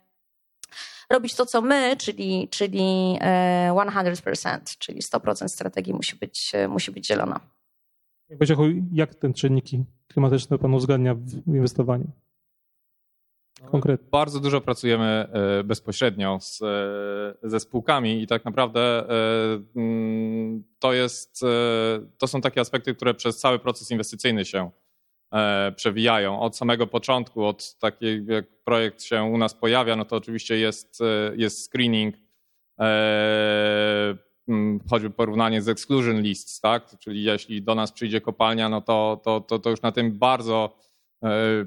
[1.10, 6.92] robić to, co my, czyli, czyli 100%, e, czyli 100% strategii musi być, e, musi
[6.92, 7.40] być zielona.
[8.92, 12.10] Jak ten czynniki klimatyczne Pan uzgadnia w inwestowaniu?
[13.66, 14.06] Konkretnie.
[14.10, 19.04] Bardzo dużo pracujemy e, bezpośrednio z, e, ze spółkami i tak naprawdę e,
[19.76, 21.40] mm, to, jest,
[22.18, 24.70] to są takie aspekty, które przez cały proces inwestycyjny się
[25.76, 26.40] przewijają.
[26.40, 30.98] Od samego początku, od takiej jak projekt się u nas pojawia, no to oczywiście jest,
[31.36, 32.14] jest screening,
[34.48, 36.98] mm, choćby porównanie z exclusion lists, tak?
[36.98, 40.76] Czyli jeśli do nas przyjdzie kopalnia, no to, to, to, to już na tym bardzo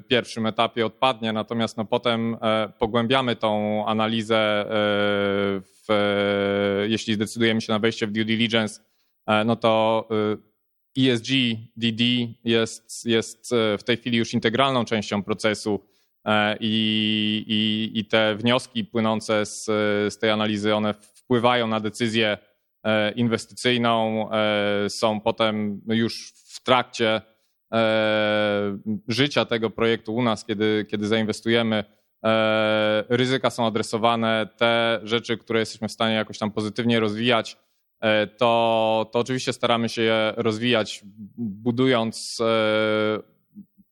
[0.08, 4.66] pierwszym etapie odpadnie, natomiast no potem e, pogłębiamy tą analizę, e,
[5.88, 8.80] w, jeśli zdecydujemy się na wejście w due diligence,
[9.46, 10.08] no to
[10.98, 11.28] ESG,
[11.76, 12.04] DD
[12.44, 15.80] jest, jest w tej chwili już integralną częścią procesu
[16.60, 19.64] i, i, i te wnioski płynące z,
[20.14, 22.38] z tej analizy, one wpływają na decyzję
[23.16, 24.28] inwestycyjną,
[24.88, 27.33] są potem już w trakcie E,
[29.08, 31.84] życia tego projektu u nas, kiedy, kiedy zainwestujemy,
[32.24, 37.56] e, ryzyka są adresowane, te rzeczy, które jesteśmy w stanie jakoś tam pozytywnie rozwijać,
[38.00, 41.00] e, to, to oczywiście staramy się je rozwijać,
[41.36, 42.42] budując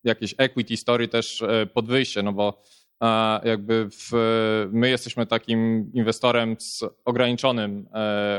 [0.05, 1.42] jakieś equity story też
[1.75, 2.62] pod wyjście, no bo
[3.45, 4.11] jakby w,
[4.73, 7.88] my jesteśmy takim inwestorem z ograniczonym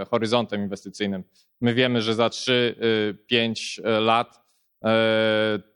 [0.09, 1.23] horyzontem inwestycyjnym.
[1.61, 4.42] My wiemy, że za 3-5 lat E,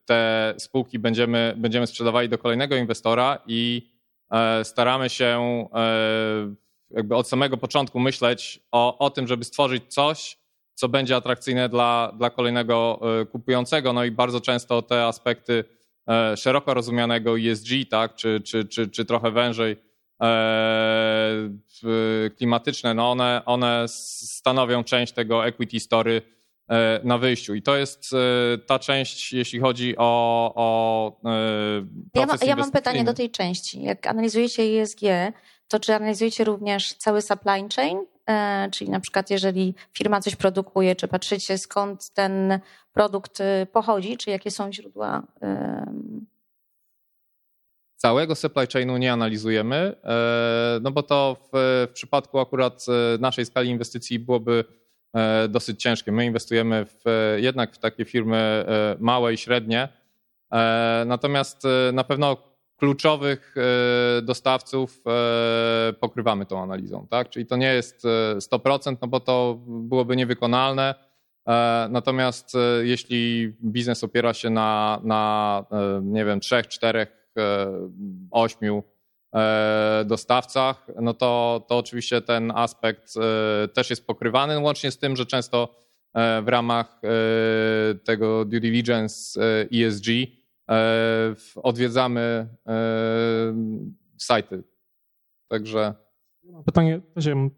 [0.05, 3.91] te spółki będziemy, będziemy sprzedawali do kolejnego inwestora i
[4.31, 6.55] e, staramy się e,
[6.91, 10.37] jakby od samego początku myśleć o, o tym, żeby stworzyć coś,
[10.73, 13.93] co będzie atrakcyjne dla, dla kolejnego kupującego.
[13.93, 15.63] No i bardzo często te aspekty
[16.35, 19.75] szeroko rozumianego ESG, tak, czy, czy, czy, czy trochę wężej
[22.37, 26.36] klimatyczne, no one, one stanowią część tego equity story E,
[27.03, 27.55] na wyjściu.
[27.55, 32.71] I to jest e, ta część, jeśli chodzi o, o e, ja, ma, ja mam
[32.71, 33.81] pytanie do tej części.
[33.81, 34.99] Jak analizujecie ESG,
[35.67, 37.99] to czy analizujecie również cały supply chain?
[38.71, 42.59] Czyli na przykład jeżeli firma coś produkuje, czy patrzycie skąd ten
[42.93, 43.39] produkt
[43.71, 45.23] pochodzi, czy jakie są źródła?
[47.95, 49.95] Całego supply chainu nie analizujemy,
[50.81, 52.85] no bo to w, w przypadku akurat
[53.19, 54.86] naszej skali inwestycji byłoby E,
[55.49, 56.11] dosyć ciężkie.
[56.11, 57.03] My inwestujemy w,
[57.37, 59.89] jednak w takie firmy e, małe i średnie,
[60.51, 62.37] e, natomiast na pewno
[62.77, 63.55] kluczowych
[64.23, 65.03] dostawców
[65.99, 67.07] pokrywamy tą analizą.
[67.09, 67.29] Tak?
[67.29, 68.03] Czyli to nie jest
[68.37, 70.95] 100%, no bo to byłoby niewykonalne.
[71.89, 75.65] Natomiast jeśli biznes opiera się na, na
[76.01, 77.27] nie wiem, trzech, czterech,
[78.31, 78.96] ośmiu E,
[80.05, 85.25] dostawcach, no to, to oczywiście ten aspekt e, też jest pokrywany, łącznie z tym, że
[85.25, 85.75] często
[86.13, 87.01] e, w ramach
[88.03, 89.41] tego due diligence
[89.73, 90.07] ESG
[91.55, 92.47] odwiedzamy
[94.17, 94.63] sajty.
[95.47, 95.93] Także.
[96.43, 97.01] Mam pytanie,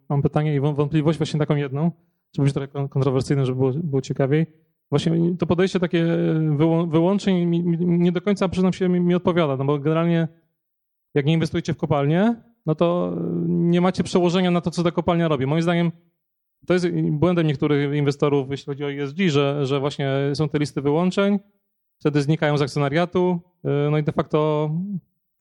[0.10, 1.92] mam pytanie i wątpliwość właśnie taką jedną,
[2.36, 4.46] żeby być trochę kontrowersyjne, żeby było, było ciekawiej.
[4.90, 6.06] Właśnie to podejście takie
[6.88, 10.28] wyłączeń nie do końca, przyznam się, mi, mi odpowiada, no bo generalnie
[11.14, 13.16] jak nie inwestujecie w kopalnię, no to
[13.48, 15.46] nie macie przełożenia na to, co ta kopalnia robi.
[15.46, 15.92] Moim zdaniem
[16.66, 20.82] to jest błędem niektórych inwestorów, jeśli chodzi o ESG, że, że właśnie są te listy
[20.82, 21.40] wyłączeń,
[22.00, 23.40] wtedy znikają z akcjonariatu,
[23.92, 24.70] no i de facto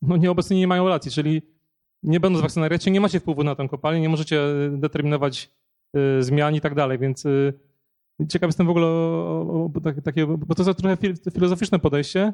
[0.03, 1.43] no nieobecnie nie mają racji, czyli
[2.03, 5.51] nie będąc w akcjonariacie nie macie wpływu na tę kopalnię, nie możecie determinować
[5.97, 7.53] y, zmian i tak dalej, więc y,
[8.29, 10.97] ciekaw jestem w ogóle o, o, takie, bo to jest trochę
[11.33, 12.33] filozoficzne podejście,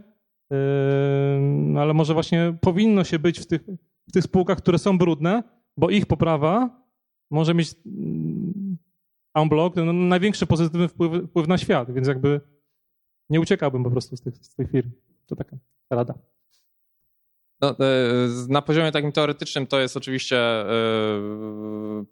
[1.78, 3.62] ale może właśnie powinno się być w tych,
[4.08, 5.42] w tych spółkach, które są brudne,
[5.76, 6.84] bo ich poprawa
[7.30, 7.74] może mieć
[9.34, 12.40] unblock no, największy pozytywny wpływ, wpływ, na świat, więc jakby
[13.30, 14.90] nie uciekałbym po prostu z tych, z tych firm.
[15.26, 15.56] To taka
[15.90, 16.14] rada.
[17.60, 17.74] No, e,
[18.48, 20.66] na poziomie takim teoretycznym to jest oczywiście e,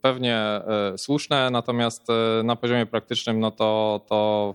[0.00, 2.06] pewnie e, słuszne, natomiast
[2.44, 4.54] na poziomie praktycznym no to, to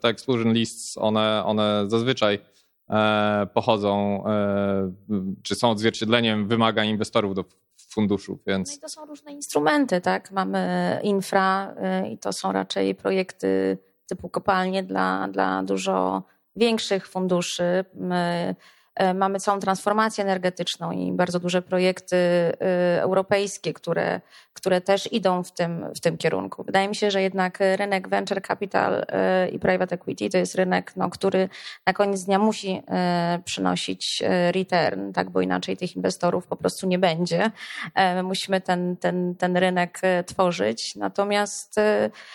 [0.00, 2.38] te exclusion lists, one, one zazwyczaj
[3.54, 4.24] pochodzą,
[5.42, 7.44] czy są odzwierciedleniem wymagań inwestorów do
[7.90, 8.68] funduszów, więc...
[8.68, 10.30] No i to są różne instrumenty, tak?
[10.30, 11.74] Mamy infra
[12.10, 16.22] i to są raczej projekty typu kopalnie dla, dla dużo
[16.56, 17.84] większych funduszy.
[17.94, 18.54] My E,
[19.14, 24.20] mamy całą transformację energetyczną i bardzo duże projekty e, europejskie, które,
[24.52, 26.64] które też idą w tym, w tym kierunku.
[26.64, 30.92] Wydaje mi się, że jednak rynek venture capital e, i private equity to jest rynek,
[30.96, 31.48] no, który
[31.86, 32.82] na koniec dnia musi
[33.44, 37.50] przynosić return, tak, bo inaczej tych inwestorów po prostu nie będzie.
[37.96, 40.96] My musimy ten, ten, ten rynek tworzyć.
[40.96, 41.74] Natomiast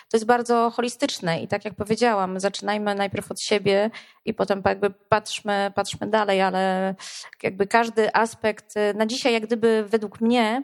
[0.10, 3.90] to jest bardzo holistyczne i tak jak powiedziałam, zaczynajmy najpierw od siebie
[4.26, 6.96] i potem jakby patrzmy, patrzmy dalej, ale
[7.44, 10.64] jakby każdy aspekt, y, na dzisiaj jak gdyby według mnie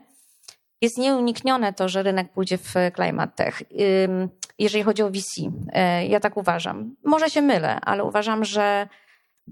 [0.82, 3.64] jest nieuniknione to, że rynek pójdzie w climate tech,
[4.60, 5.42] jeżeli chodzi o VC.
[5.42, 6.96] Y, ja tak uważam.
[7.04, 8.88] Może się mylę, ale uważam, że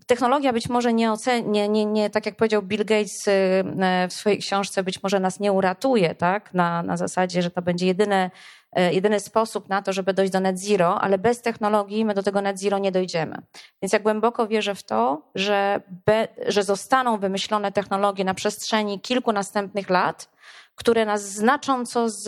[0.08, 1.14] technologia być może nie,
[1.46, 3.64] nie, nie, nie tak jak powiedział Bill Gates y,
[4.10, 6.54] w swojej książce, być może nas nie uratuje, tak?
[6.54, 8.32] Na, na zasadzie, że to będzie jedyne E,
[8.76, 12.42] jedyny sposób na to, żeby dojść do net zero, ale bez technologii my do tego
[12.42, 13.42] net zero nie dojdziemy.
[13.82, 19.32] Więc ja głęboko wierzę w to, że, be, że zostaną wymyślone technologie na przestrzeni kilku
[19.32, 20.30] następnych lat,
[20.76, 22.28] które nas znacząco z,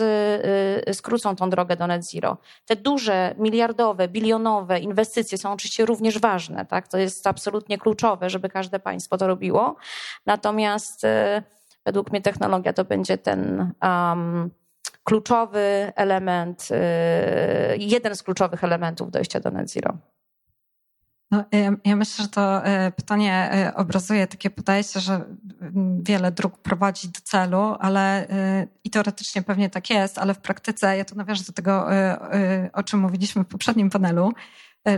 [0.88, 2.36] y, skrócą tą drogę do net zero.
[2.66, 6.66] Te duże, miliardowe, bilionowe inwestycje są oczywiście również ważne.
[6.66, 6.88] Tak?
[6.88, 9.76] To jest absolutnie kluczowe, żeby każde państwo to robiło.
[10.26, 11.08] Natomiast y,
[11.86, 14.50] według mnie technologia to będzie ten um,
[15.04, 19.98] kluczowy element, y, jeden z kluczowych elementów dojścia do net zero.
[21.30, 21.44] No,
[21.84, 25.24] ja myślę, że to y, pytanie y, obrazuje takie podejście, że
[26.02, 28.26] wiele dróg prowadzi do celu, ale
[28.84, 31.86] i teoretycznie pewnie tak jest, ale w praktyce, ja tu nawiążę do tego,
[32.72, 34.32] o czym mówiliśmy w poprzednim panelu,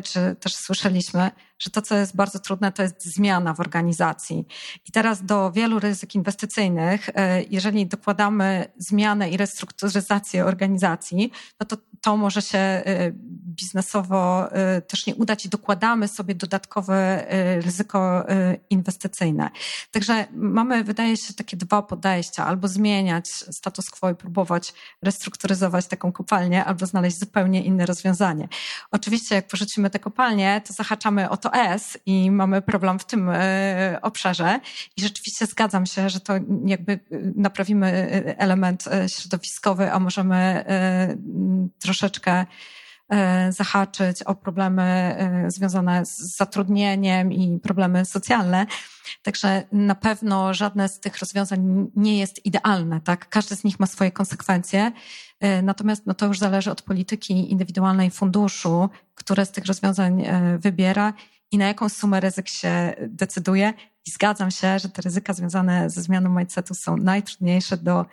[0.05, 4.47] czy też słyszeliśmy, że to, co jest bardzo trudne, to jest zmiana w organizacji.
[4.89, 11.77] I teraz do wielu ryzyk inwestycyjnych, e, jeżeli dokładamy zmianę i restrukturyzację organizacji, no to
[12.01, 13.13] to może się e,
[13.57, 14.49] biznesowo
[14.89, 17.27] też nie udać i dokładamy sobie dodatkowe
[17.61, 18.27] ryzyko
[18.71, 19.51] inwestycyjne.
[19.91, 22.47] Także mamy, wydaje się, takie dwa podejścia.
[22.47, 28.49] Albo zmieniać status quo i próbować restrukturyzować taką kopalnię, albo znaleźć zupełnie inne rozwiązanie.
[28.91, 33.31] Oczywiście, jak porzucimy te kopalnie, to zahaczamy o to S i mamy problem w tym
[34.03, 34.61] obszarze.
[34.97, 36.33] I rzeczywiście zgadzam się, że to
[36.67, 37.01] jakby
[37.37, 37.87] naprawimy
[38.39, 40.65] element środowiskowy, a możemy
[41.79, 42.47] troszeczkę
[43.51, 45.17] zahaczyć o problemy
[45.49, 48.67] związane z zatrudnieniem i problemy socjalne.
[49.23, 53.29] Także na pewno żadne z tych rozwiązań nie jest idealne, tak?
[53.29, 54.93] Każdy z nich ma swoje konsekwencje.
[55.63, 61.13] Natomiast no to już zależy od polityki indywidualnej funduszu, które z tych rozwiązań e, wybiera
[61.51, 63.73] i na jaką sumę ryzyk się decyduje.
[64.07, 68.07] I zgadzam się, że te ryzyka związane ze zmianą mindsetu są najtrudniejsze do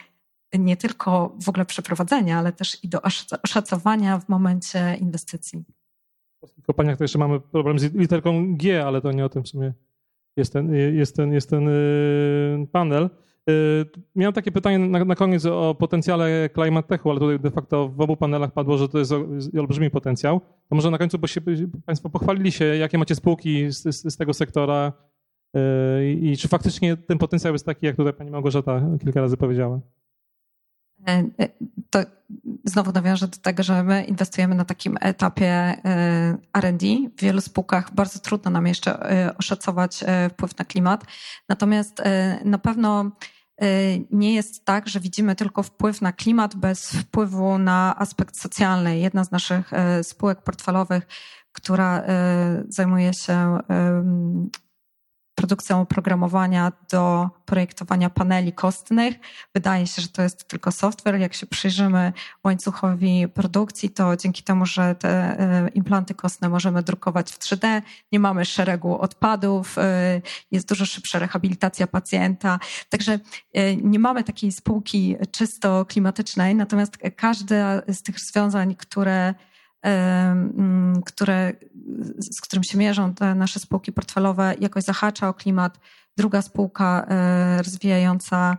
[0.59, 3.01] nie tylko w ogóle przeprowadzenia, ale też i do
[3.43, 5.63] oszacowania w momencie inwestycji.
[6.57, 9.47] W kopalniach to jeszcze mamy problem z literką G, ale to nie o tym w
[9.47, 9.73] sumie
[10.37, 13.09] jest ten, jest ten, jest ten y, panel.
[13.49, 13.85] Y,
[14.15, 18.01] miałem takie pytanie na, na koniec o potencjale Climate Techu, ale tutaj de facto w
[18.01, 19.13] obu panelach padło, że to jest
[19.59, 20.41] olbrzymi potencjał.
[20.69, 21.41] To może na końcu, bo się,
[21.85, 24.93] Państwo pochwalili się, jakie macie spółki z, z, z tego sektora
[25.57, 29.79] y, i czy faktycznie ten potencjał jest taki, jak tutaj Pani Małgorzata kilka razy powiedziała?
[31.07, 31.49] E, e,
[31.89, 31.99] to
[32.65, 36.85] znowu nawiążę do tego, że my inwestujemy na takim etapie e, RD.
[37.17, 38.99] W wielu spółkach bardzo trudno nam jeszcze
[39.37, 41.05] oszacować wpływ na klimat.
[41.49, 42.01] Natomiast
[42.45, 43.11] na pewno
[44.11, 48.99] nie jest tak, że widzimy tylko wpływ na klimat bez wpływu na aspekt socjalny.
[48.99, 49.71] Jedna z naszych
[50.03, 51.07] spółek portfelowych,
[51.51, 52.03] która
[52.69, 53.59] zajmuje się
[55.41, 59.15] produkcją oprogramowania do projektowania paneli kostnych.
[59.53, 61.19] Wydaje się, że to jest tylko software.
[61.19, 67.31] Jak się przyjrzymy łańcuchowi produkcji, to dzięki temu, że te e, implanty kostne możemy drukować
[67.31, 72.59] w 3D, nie mamy szeregu odpadów, e, jest dużo szybsza rehabilitacja pacjenta.
[72.89, 73.19] Także
[73.53, 79.33] e, nie mamy takiej spółki czysto klimatycznej, natomiast każde z tych rozwiązań, które
[81.05, 81.53] które,
[82.17, 85.79] z którym się mierzą te nasze spółki portfelowe, jakoś zahacza o klimat.
[86.17, 88.57] Druga spółka e, rozwijająca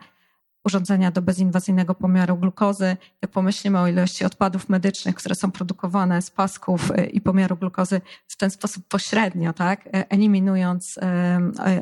[0.65, 2.97] urządzenia do bezinwazyjnego pomiaru glukozy.
[3.23, 8.01] Jak pomyślimy o ilości odpadów medycznych, które są produkowane z pasków e, i pomiaru glukozy
[8.29, 10.99] w ten sposób pośrednio, tak, e, eliminując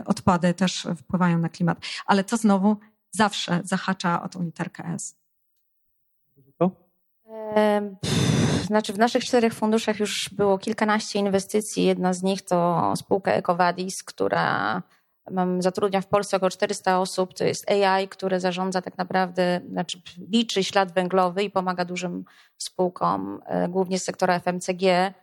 [0.07, 1.79] odpady, też wpływają na klimat.
[2.07, 2.77] Ale to znowu
[3.11, 5.17] zawsze zahacza o tą literkę S.
[8.71, 11.85] Znaczy, w naszych czterech funduszach już było kilkanaście inwestycji.
[11.85, 14.83] Jedna z nich to spółka EcoVadis, która
[15.31, 17.35] Mam, zatrudnia w Polsce około 400 osób.
[17.35, 20.03] To jest AI, które zarządza tak naprawdę, znaczy
[20.33, 22.25] liczy ślad węglowy i pomaga dużym
[22.59, 25.15] spółkom, e, głównie z sektora FMCG,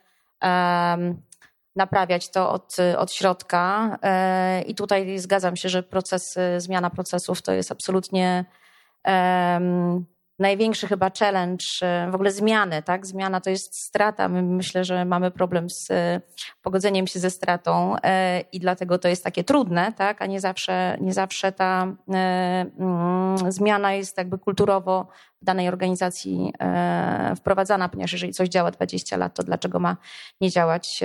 [1.75, 3.97] naprawiać to od, od środka.
[4.01, 8.45] E, I tutaj zgadzam się, że procesy, zmiana procesów to jest absolutnie
[10.39, 13.05] największy chyba challenge, e, w ogóle zmiany, tak?
[13.05, 14.29] Zmiana to jest strata.
[14.29, 16.21] My myślę, że mamy problem z e,
[16.61, 20.21] pogodzeniem się ze stratą e, i dlatego to jest takie trudne, tak?
[20.21, 25.07] A nie zawsze, nie zawsze ta mm, zmiana jest jakby kulturowo
[25.41, 26.53] danej organizacji
[27.35, 29.97] wprowadzana, ponieważ jeżeli coś działa 20 lat, to dlaczego ma
[30.41, 31.03] nie działać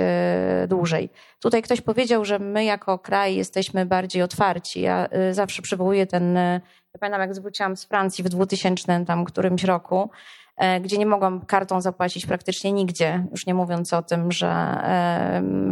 [0.67, 1.09] dłużej?
[1.39, 4.81] Tutaj ktoś powiedział, że my jako kraj jesteśmy bardziej otwarci.
[4.81, 6.37] Ja zawsze przywołuję ten
[6.93, 10.07] ja pamiętam, jak zwróciłam z Francji w 2000 tam którymś roku, e,
[10.81, 13.25] gdzie nie mogłam kartą zapłacić praktycznie nigdzie.
[13.31, 14.81] Już nie mówiąc o tym, że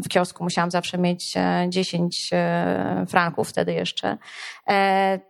[0.05, 1.33] w kiosku musiałam zawsze mieć
[1.69, 4.17] 10 e, e, franków wtedy jeszcze.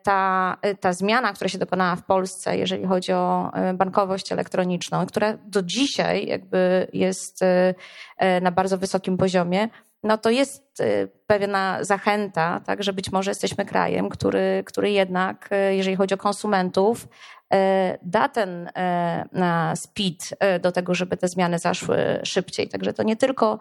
[0.04, 5.64] Ta, ta zmiana, która się dokonała w Polsce, jeżeli chodzi o bankowość elektroniczną, która do
[5.64, 7.39] dzisiaj jakby jest
[8.41, 9.70] na bardzo wysokim poziomie,
[10.04, 15.49] no to jest y, pewna zachęta, tak, że być może jesteśmy krajem, który, który jednak,
[15.52, 17.08] y, jeżeli chodzi o konsumentów,
[17.54, 17.58] y,
[18.02, 18.70] da ten
[19.76, 22.70] speed do tego, żeby te zmiany zaszły szybciej.
[22.70, 23.60] Także to nie tylko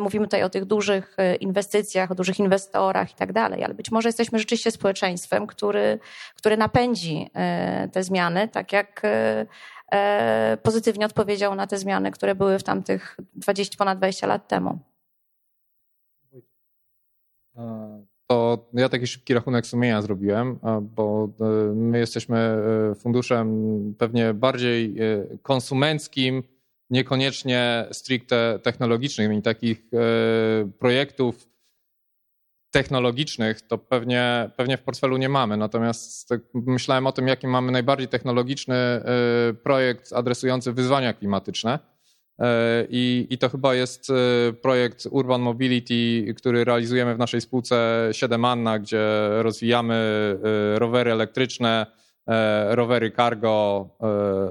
[0.00, 4.08] mówimy tutaj o tych dużych inwestycjach, o dużych inwestorach i tak dalej, ale być może
[4.08, 5.98] jesteśmy rzeczywiście społeczeństwem, który,
[6.36, 7.30] który napędzi
[7.92, 9.02] te zmiany, tak jak
[10.62, 14.78] pozytywnie odpowiedział na te zmiany, które były w tamtych 20, ponad 20 lat temu.
[18.30, 21.44] To ja taki szybki rachunek sumienia zrobiłem, bo e,
[21.74, 26.42] my jesteśmy e, funduszem pewnie bardziej e, konsumenckim,
[26.90, 29.90] niekoniecznie stricte technologicznym i takich
[30.78, 31.48] projektów
[32.70, 35.56] technologicznych to pewnie, pewnie w portfelu nie mamy.
[35.56, 39.02] Natomiast tak myślałem o tym, jaki mamy najbardziej technologiczny
[39.62, 41.78] projekt adresujący wyzwania klimatyczne.
[42.40, 44.14] E, I, I to chyba jest e,
[44.52, 49.94] projekt Urban Mobility, który realizujemy w naszej spółce 7 Anna, gdzie rozwijamy
[50.74, 51.86] e, rowery elektryczne,
[52.70, 53.88] rowery cargo.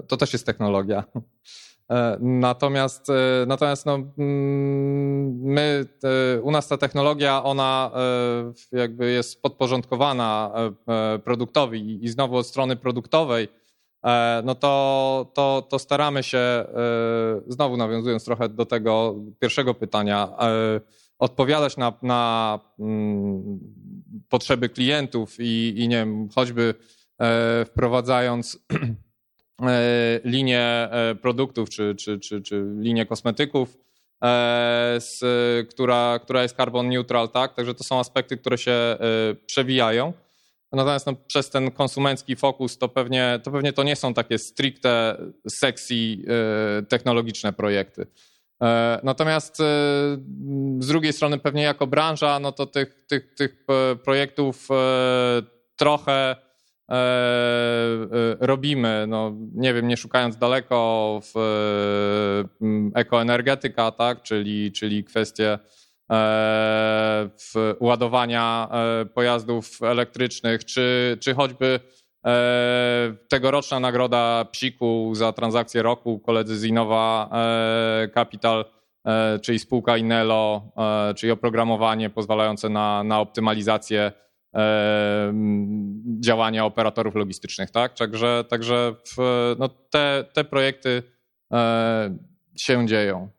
[0.07, 1.03] To też jest technologia.
[2.19, 3.07] Natomiast,
[3.47, 5.85] natomiast no, mm, my,
[6.41, 7.91] u nas ta technologia, ona
[8.71, 10.51] jakby jest podporządkowana
[11.23, 13.47] produktowi i znowu od strony produktowej
[14.43, 16.65] no to, to, to staramy się, e,
[17.47, 20.81] znowu nawiązując trochę do tego pierwszego pytania, e,
[21.19, 23.59] odpowiadać na, na mm,
[24.29, 26.73] potrzeby klientów i, i nie wiem, choćby
[27.65, 28.59] wprowadzając
[30.23, 30.89] linię
[31.21, 33.77] produktów czy, czy, czy, czy linię kosmetyków,
[34.99, 35.19] z,
[35.69, 37.53] która, która jest carbon neutral, tak?
[37.53, 38.97] Także to są aspekty, które się
[39.45, 40.13] przewijają.
[40.71, 45.17] Natomiast no, przez ten konsumencki fokus to pewnie, to pewnie to nie są takie stricte
[45.47, 48.07] sexy e, technologiczne projekty.
[48.61, 49.63] E, natomiast e,
[50.79, 53.65] z drugiej strony pewnie jako branża, no to tych, tych, tych
[54.03, 54.67] projektów
[55.75, 56.35] trochę
[58.39, 61.39] robimy, no nie wiem, nie szukając daleko w
[62.95, 65.59] ekoenergetyka, tak, czyli, czyli kwestie E,
[67.37, 71.79] w ładowania e, pojazdów elektrycznych, czy, czy choćby
[72.25, 77.29] e, tegoroczna nagroda Psiku za transakcję roku, koledzy z Innova
[78.13, 78.65] Capital,
[79.41, 80.71] czyli spółka Inelo,
[81.15, 84.11] czyli oprogramowanie pozwalające na, na optymalizację
[86.19, 87.93] działania operatorów logistycznych, tak?
[87.93, 89.15] Także, także w,
[89.59, 91.03] no te, te projekty
[92.55, 93.29] się dzieją.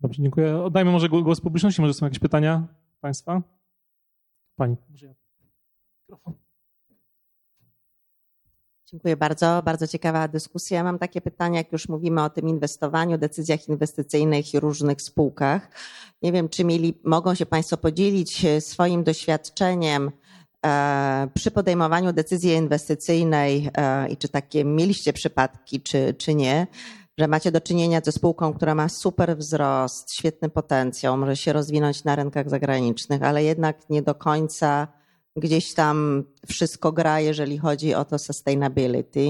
[0.00, 0.58] Dobrze, dziękuję.
[0.58, 2.66] Oddajmy może głos publiczności, może są jakieś pytania
[3.00, 3.42] Państwa?
[4.56, 4.76] Pani.
[8.90, 9.62] Dziękuję bardzo.
[9.64, 10.84] Bardzo ciekawa dyskusja.
[10.84, 15.70] Mam takie pytanie, jak już mówimy o tym inwestowaniu, decyzjach inwestycyjnych i różnych spółkach.
[16.22, 20.10] Nie wiem, czy mieli, mogą się Państwo podzielić e, swoim doświadczeniem
[20.66, 26.66] e, przy podejmowaniu decyzji inwestycyjnej e, i czy takie mieliście przypadki, czy, czy nie
[27.18, 32.04] że macie do czynienia ze spółką, która ma super wzrost, świetny potencjał, może się rozwinąć
[32.04, 34.88] na rynkach zagranicznych, ale jednak nie do końca
[35.36, 39.26] gdzieś tam wszystko gra, jeżeli chodzi o to sustainability.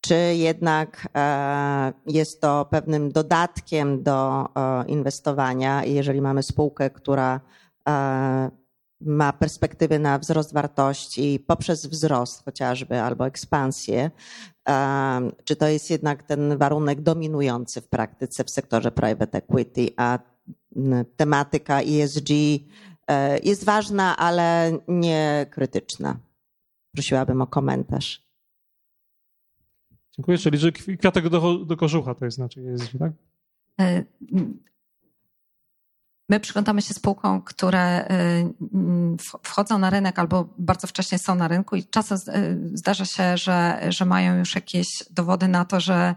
[0.00, 7.40] Czy jednak e, jest to pewnym dodatkiem do e, inwestowania, jeżeli mamy spółkę, która
[7.88, 8.50] e,
[9.04, 14.10] ma perspektywy na wzrost wartości poprzez wzrost chociażby albo ekspansję,
[15.44, 20.18] czy to jest jednak ten warunek dominujący w praktyce w sektorze private equity, a
[21.16, 22.28] tematyka ESG
[23.42, 26.16] jest ważna, ale nie krytyczna.
[26.92, 28.24] Prosiłabym o komentarz.
[30.16, 30.38] Dziękuję.
[30.38, 33.12] Czyli, że kwiatek do, do kożucha to jest znaczy jest, tak?
[36.28, 38.08] My przyglądamy się spółkom, które
[39.42, 42.18] wchodzą na rynek albo bardzo wcześnie są na rynku i czasem
[42.74, 46.14] zdarza się, że, że mają już jakieś dowody na to, że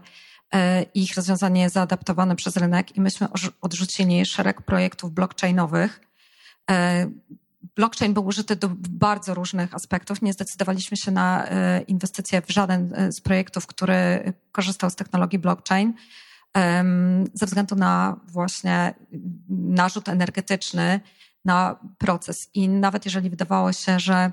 [0.94, 3.28] ich rozwiązanie jest zaadaptowane przez rynek i myśmy
[3.60, 6.00] odrzucili szereg projektów blockchainowych.
[7.76, 10.22] Blockchain był użyty do bardzo różnych aspektów.
[10.22, 11.46] Nie zdecydowaliśmy się na
[11.86, 15.94] inwestycje w żaden z projektów, który korzystał z technologii blockchain
[17.34, 18.94] ze względu na właśnie
[19.48, 21.00] narzut energetyczny
[21.44, 22.50] na proces.
[22.54, 24.32] I nawet jeżeli wydawało się, że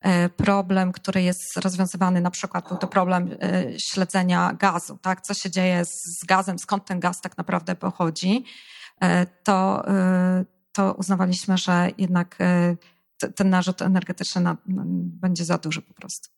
[0.00, 5.20] e, problem, który jest rozwiązywany, na przykład był to problem e, śledzenia gazu, tak?
[5.20, 8.44] co się dzieje z gazem, skąd ten gaz tak naprawdę pochodzi,
[9.00, 9.84] e, to,
[10.72, 12.38] to uznawaliśmy, że jednak
[13.36, 14.56] ten narzut energetyczny
[15.20, 16.28] będzie za duży po prostu.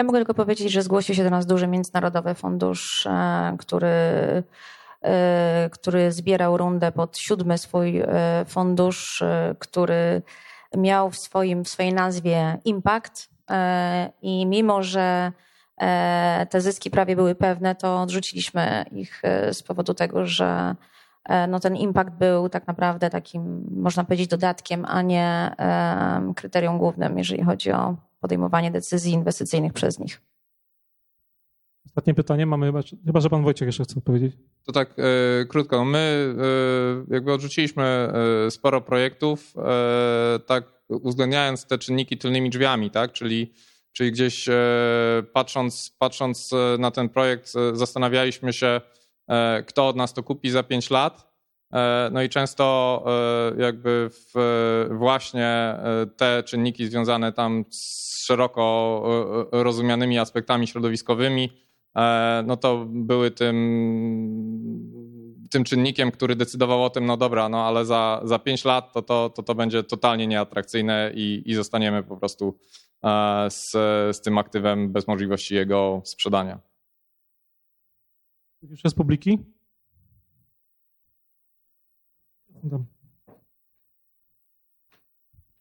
[0.00, 3.88] Ja mogę tylko powiedzieć, że zgłosił się do nas duży międzynarodowy fundusz, e, który,
[5.02, 9.22] e, który zbierał rundę pod siódmy swój e, fundusz,
[9.58, 10.22] który
[10.76, 13.30] miał w, swoim, w swojej nazwie impact
[14.22, 15.32] i mimo, że
[16.50, 19.22] te zyski prawie były pewne, to odrzuciliśmy ich
[19.52, 20.74] z powodu tego, że
[21.48, 25.56] no ten impact był tak naprawdę takim, można powiedzieć, dodatkiem, a nie
[26.36, 30.20] kryterium głównym, jeżeli chodzi o podejmowanie decyzji inwestycyjnych przez nich.
[31.86, 34.36] Ostatnie pytanie mamy chyba, chyba że pan Wojciech jeszcze chce odpowiedzieć.
[34.66, 35.84] To tak e, krótko.
[35.84, 36.34] My
[37.08, 43.12] e, jakby odrzuciliśmy e, sporo projektów, e, tak uwzględniając te czynniki tylnymi drzwiami, tak?
[43.12, 43.52] Czyli,
[43.92, 44.52] czyli gdzieś e,
[45.32, 48.80] patrząc, patrząc na ten projekt zastanawialiśmy się,
[49.28, 51.29] e, kto od nas to kupi za 5 lat.
[52.10, 53.04] No i często
[53.58, 55.76] jakby w, właśnie
[56.16, 59.02] te czynniki związane tam z szeroko
[59.52, 61.50] e, e, rozumianymi aspektami środowiskowymi,
[61.96, 63.56] e, no to były tym,
[65.50, 69.02] tym czynnikiem, który decydował o tym, no dobra, no ale za, za pięć lat to,
[69.02, 72.58] to, to, to będzie totalnie nieatrakcyjne i, i zostaniemy po prostu
[73.48, 73.70] z,
[74.16, 76.60] z tym aktywem bez możliwości jego sprzedania.
[78.62, 79.38] Jeszcze z publiki?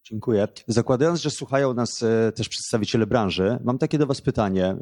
[0.04, 0.48] Dziękuję.
[0.68, 4.66] Zakładając, że słuchają nas e, też przedstawiciele branży, mam takie do Was pytanie.
[4.66, 4.78] E,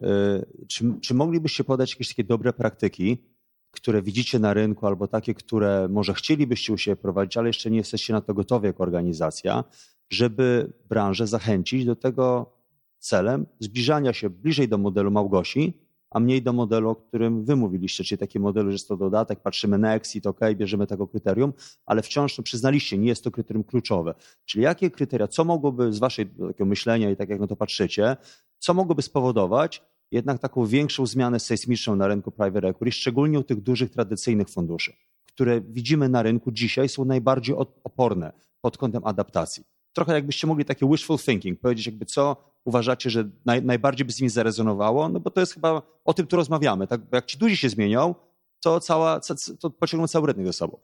[0.68, 3.24] czy, czy moglibyście podać jakieś takie dobre praktyki,
[3.72, 7.78] które widzicie na rynku, albo takie, które może chcielibyście u siebie prowadzić, ale jeszcze nie
[7.78, 9.64] jesteście na to gotowi jako organizacja,
[10.10, 12.54] żeby branżę zachęcić do tego
[13.00, 18.04] celem zbliżania się bliżej do modelu Małgosi, a mniej do modelu, o którym wy mówiliście,
[18.04, 21.54] czyli taki model, że jest to dodatek, patrzymy na exit, ok, bierzemy tego kryterium,
[21.86, 24.14] ale wciąż no, przyznaliście, nie jest to kryterium kluczowe.
[24.46, 28.18] Czyli jakie kryteria, co mogłoby z waszego myślenia i tak jak na to patrzycie,
[28.60, 33.62] co mogłoby spowodować jednak taką większą zmianę sejsmiczną na rynku private equity, szczególnie u tych
[33.62, 34.94] dużych, tradycyjnych funduszy,
[35.26, 39.77] które widzimy na rynku dzisiaj są najbardziej oporne pod kątem adaptacji.
[39.98, 42.36] Trochę jakbyście mogli takie wishful thinking, powiedzieć jakby co
[42.66, 46.28] uważacie, że naj, najbardziej by z nimi zarezonowało, no bo to jest chyba o tym
[46.28, 46.88] tu rozmawiamy.
[46.88, 47.02] Tak?
[47.02, 48.16] Bo jak ci duzi się zmienią,
[48.60, 49.20] to, cała,
[49.60, 50.80] to pociągną cały rynek ze sobą.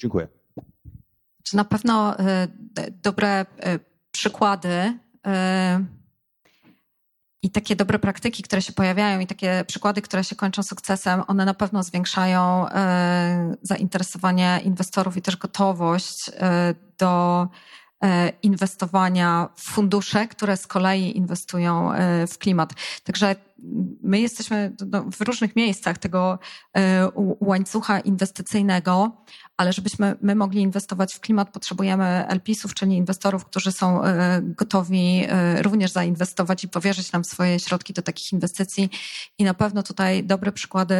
[0.00, 0.28] Dziękuję.
[1.52, 2.24] Na pewno y,
[3.02, 3.46] dobre y,
[4.10, 5.30] przykłady y,
[7.42, 11.44] i takie dobre praktyki, które się pojawiają, i takie przykłady, które się kończą sukcesem, one
[11.44, 12.66] na pewno zwiększają
[13.62, 16.30] zainteresowanie inwestorów i też gotowość
[16.98, 17.48] do E,
[18.42, 22.72] inwestowania w fundusze, które z kolei inwestują e, w klimat.
[23.04, 23.36] Także
[24.02, 26.38] my jesteśmy no, w różnych miejscach tego
[26.76, 27.08] e,
[27.40, 29.24] łańcucha inwestycyjnego,
[29.56, 34.00] ale żebyśmy my mogli inwestować w klimat, potrzebujemy LPIS-ów, czyli inwestorów, którzy są
[34.42, 35.26] gotowi
[35.60, 38.90] również zainwestować i powierzyć nam swoje środki do takich inwestycji.
[39.38, 40.94] I na pewno tutaj dobre przykłady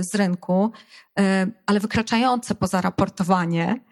[0.00, 0.72] z rynku,
[1.66, 3.91] ale wykraczające poza raportowanie E,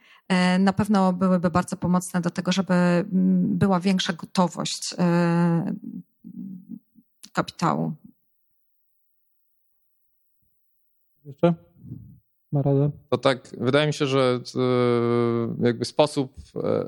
[0.59, 5.75] na pewno byłyby bardzo pomocne do tego, żeby mm, była większa gotowość e,
[7.33, 7.93] kapitału.
[11.25, 11.55] Jeszcze?
[12.53, 12.91] Ma radę?
[13.09, 16.35] To tak, wydaje mi się, że e, jakby sposób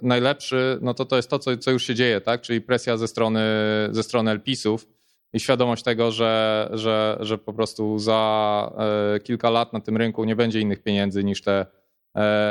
[0.02, 2.40] najlepszy, no to to jest to, co, co już się dzieje, tak?
[2.40, 3.40] Czyli presja ze strony,
[3.90, 4.86] ze strony LPIS-ów
[5.32, 8.72] i świadomość tego, że, że, że po prostu za
[9.24, 11.81] kilka lat na tym rynku nie będzie innych pieniędzy niż te E,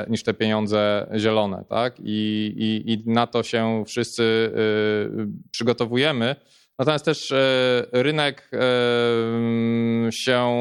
[0.10, 2.00] niż te pieniądze zielone, tak?
[2.00, 6.36] I, i, i na to się wszyscy y, przygotowujemy.
[6.80, 10.52] Natomiast też e, rynek e, się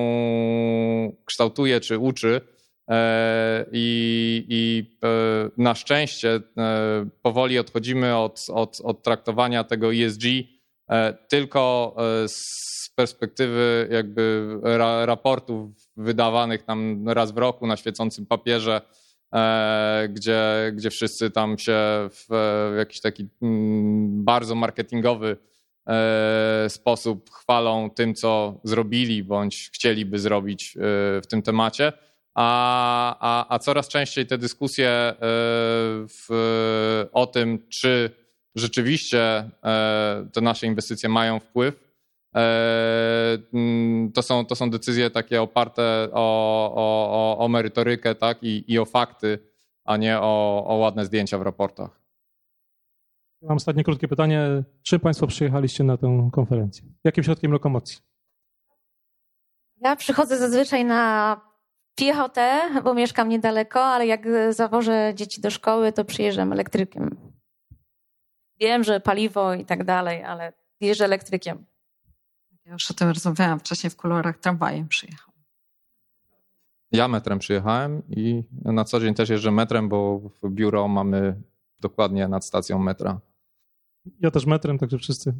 [1.24, 2.40] kształtuje czy uczy
[3.72, 4.96] I, i
[5.56, 6.40] na szczęście
[7.22, 10.22] powoli odchodzimy od, od, od traktowania tego ESG
[11.28, 11.94] tylko
[12.26, 14.56] z perspektywy jakby
[15.04, 15.70] raportów
[16.00, 18.80] wydawanych tam raz w roku na świecącym papierze,
[19.34, 21.78] e, gdzie, gdzie wszyscy tam się
[22.10, 22.28] w,
[22.78, 25.36] jakiś taki mm, bardzo marketingowy
[25.86, 30.80] e, sposób chwalą tym, co zrobili bądź chcieliby zrobić e,
[31.20, 31.92] w tym temacie.
[32.34, 35.14] A, a, a coraz częściej te dyskusje
[36.08, 36.28] w,
[37.12, 38.10] o tym, czy
[38.54, 39.50] rzeczywiście
[40.32, 41.89] te nasze inwestycje mają wpływ
[44.14, 48.42] to są, to są decyzje takie oparte o, o, o merytorykę tak?
[48.42, 49.38] I, i o fakty,
[49.84, 52.00] a nie o, o ładne zdjęcia w raportach.
[53.42, 54.62] Mam ostatnie krótkie pytanie.
[54.82, 56.84] Czy Państwo przyjechaliście na tę konferencję?
[57.04, 57.98] Jakim środkiem lokomocji?
[59.80, 61.40] Ja przychodzę zazwyczaj na
[61.94, 67.32] piechotę, bo mieszkam niedaleko, ale jak zawożę dzieci do szkoły, to przyjeżdżam elektrykiem.
[68.60, 71.66] Wiem, że paliwo i tak dalej, ale jeżdżę elektrykiem.
[72.70, 75.34] Ja już o tym rozmawiałam wcześniej w kolorach, tramwajem przyjechał.
[76.92, 81.42] Ja metrem przyjechałem i na co dzień też jeżdżę metrem, bo w biuro mamy
[81.80, 83.20] dokładnie nad stacją metra.
[84.20, 85.34] Ja też metrem, także wszyscy.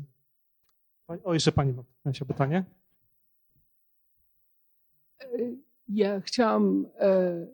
[1.25, 1.75] O, jeszcze pani
[2.05, 2.65] ma się pytanie?
[5.89, 7.47] Ja chciałam e,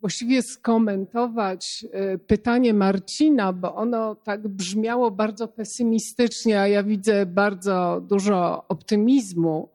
[0.00, 8.02] właściwie skomentować e, pytanie Marcina, bo ono tak brzmiało bardzo pesymistycznie, a ja widzę bardzo
[8.08, 9.68] dużo optymizmu,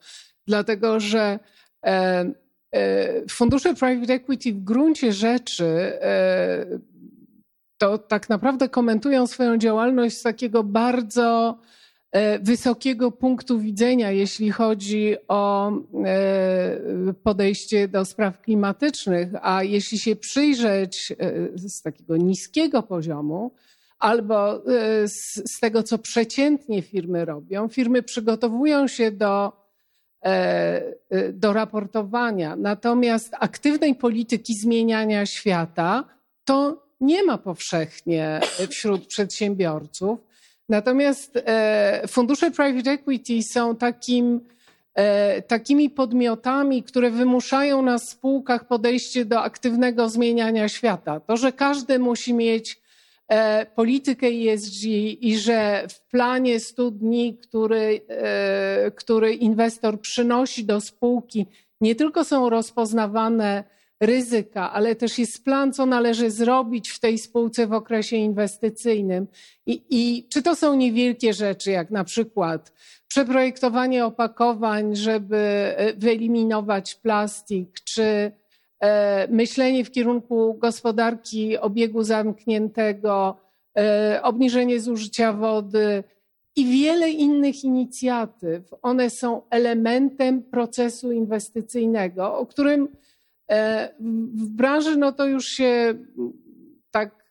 [0.48, 1.40] dlatego że
[1.86, 2.26] e,
[2.72, 5.94] e, fundusze private equity w gruncie rzeczy
[7.78, 11.58] to tak naprawdę komentują swoją działalność z takiego bardzo
[12.42, 15.72] wysokiego punktu widzenia, jeśli chodzi o
[16.06, 21.16] e, podejście do spraw klimatycznych, a jeśli się przyjrzeć e,
[21.56, 23.52] z takiego niskiego poziomu,
[24.00, 24.64] albo
[25.06, 29.52] z, z tego, co przeciętnie firmy robią, firmy przygotowują się do,
[31.34, 32.56] do raportowania.
[32.56, 36.04] Natomiast aktywnej polityki zmieniania świata
[36.46, 38.40] to nie ma powszechnie
[38.70, 40.20] wśród przedsiębiorców.
[40.74, 44.42] Natomiast e, fundusze private equity są takim,
[44.96, 51.20] e, takimi podmiotami, które wymuszają na spółkach podejście do aktywnego zmieniania świata.
[51.20, 52.82] To, że każdy musi mieć
[53.28, 54.84] e, politykę ESG
[55.22, 58.02] i że w planie 100 dni, który,
[58.96, 61.46] który inwestor przynosi do spółki,
[61.82, 63.64] nie tylko są rozpoznawane
[64.06, 69.28] ryzyka, ale też jest plan, co należy zrobić w tej spółce w okresie inwestycyjnym.
[69.66, 72.74] I, I, czy to są niewielkie rzeczy, jak na przykład
[73.08, 78.32] przeprojektowanie opakowań, żeby e, wyeliminować plastik, czy
[78.80, 83.38] e, myślenie w kierunku gospodarki obiegu zamkniętego,
[83.78, 86.04] e, obniżenie zużycia wody
[86.56, 88.74] i wiele innych inicjatyw.
[88.82, 92.88] One są elementem procesu inwestycyjnego, o którym
[94.36, 95.94] w branży no to już się
[96.92, 97.24] tak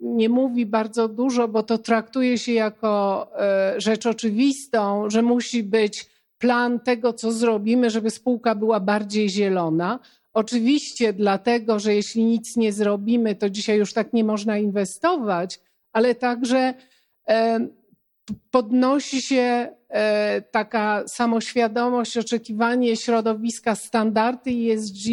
[0.00, 6.06] nie mówi bardzo dużo, bo to traktuje się jako e, rzecz oczywistą, że musi być
[6.38, 9.98] plan tego, co zrobimy, żeby spółka była bardziej zielona.
[10.32, 15.60] Oczywiście dlatego, że jeśli nic nie zrobimy, to dzisiaj już tak nie można inwestować,
[15.92, 16.74] ale także
[17.28, 17.68] e,
[18.50, 25.08] podnosi się E, taka samoświadomość, oczekiwanie środowiska, standardy ESG.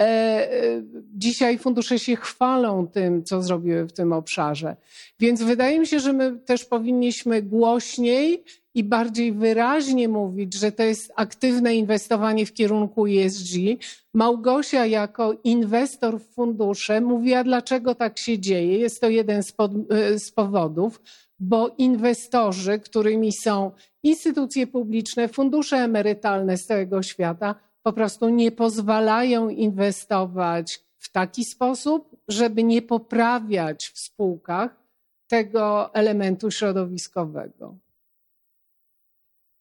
[0.00, 0.82] E, e,
[1.14, 4.76] dzisiaj fundusze się chwalą tym, co zrobiły w tym obszarze.
[5.20, 8.44] Więc wydaje mi się, że my też powinniśmy głośniej
[8.74, 13.54] i bardziej wyraźnie mówić, że to jest aktywne inwestowanie w kierunku ESG.
[14.14, 18.78] Małgosia jako inwestor w fundusze mówiła, dlaczego tak się dzieje.
[18.78, 19.72] Jest to jeden z, pod,
[20.16, 21.00] z powodów
[21.40, 23.70] bo inwestorzy, którymi są
[24.02, 32.16] instytucje publiczne, fundusze emerytalne z całego świata, po prostu nie pozwalają inwestować w taki sposób,
[32.28, 34.76] żeby nie poprawiać w spółkach
[35.28, 37.74] tego elementu środowiskowego.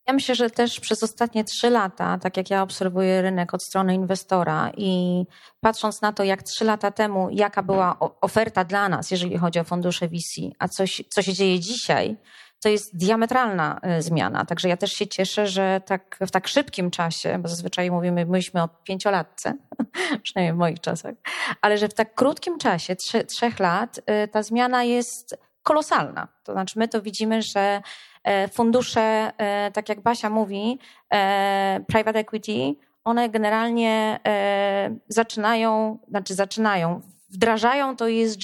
[0.08, 3.96] Ja myślę, że też przez ostatnie trzy lata, tak jak ja obserwuję rynek od strony
[3.96, 5.24] inwestora i
[5.60, 9.64] patrząc na to, jak trzy lata temu, jaka była oferta dla nas, jeżeli chodzi o
[9.64, 12.18] fundusze VC, a coś, co się dzieje dzisiaj,
[12.62, 14.46] to jest diametralna y, zmiana.
[14.46, 18.64] Także ja też się cieszę, że tak, w tak szybkim czasie, bo zazwyczaj mówimy, myśmy
[18.64, 19.54] o pięciolatce,
[20.24, 21.16] przynajmniej w moich czasach,
[21.62, 26.28] ale że w tak krótkim czasie, trzy, trzech lat, y, ta zmiana jest kolosalna.
[26.44, 27.82] To znaczy, my to widzimy, że
[28.24, 30.80] E, fundusze, e, tak jak Basia mówi,
[31.14, 38.44] e, private equity, one generalnie e, zaczynają, znaczy zaczynają, wdrażają to ESG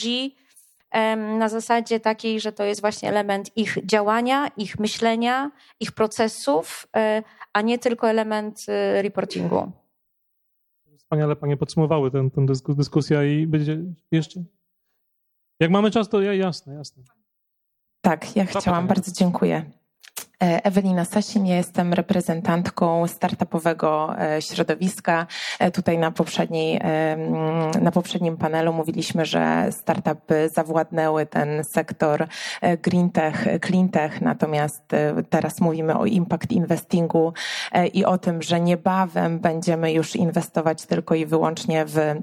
[1.16, 7.24] na zasadzie takiej, że to jest właśnie element ich działania, ich myślenia, ich procesów, e,
[7.54, 9.72] a nie tylko element e, reportingu.
[10.98, 13.78] Wspaniale Panie podsumowały tę, tę dyskusję i będzie
[14.12, 14.43] jeszcze.
[15.60, 17.04] Jak mamy czas, to ja, jasne, jasne.
[18.02, 19.72] Tak, ja chciałam, bardzo dziękuję.
[20.44, 25.28] E, Ewelina Sasin, ja jestem reprezentantką startupowego e, środowiska.
[25.60, 26.82] E, tutaj na, poprzedniej,
[27.82, 32.28] na poprzednim panelu mówiliśmy, że startupy zawładnęły ten sektor
[32.82, 34.84] green tech, clean tech, natomiast
[35.30, 37.34] teraz mówimy o impact investingu
[37.94, 42.16] i o tym, że niebawem będziemy już inwestować tylko i wyłącznie w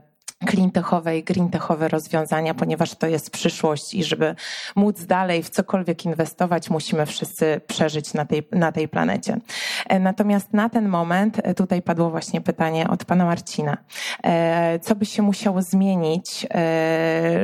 [0.51, 4.35] cleantechowe i greentechowe rozwiązania, ponieważ to jest przyszłość i żeby
[4.77, 9.39] móc dalej w cokolwiek inwestować, musimy wszyscy przeżyć na tej, na tej planecie.
[9.89, 13.77] E, natomiast na ten moment, e, tutaj padło właśnie pytanie od pana Marcina,
[14.25, 16.47] e, co by się musiało zmienić,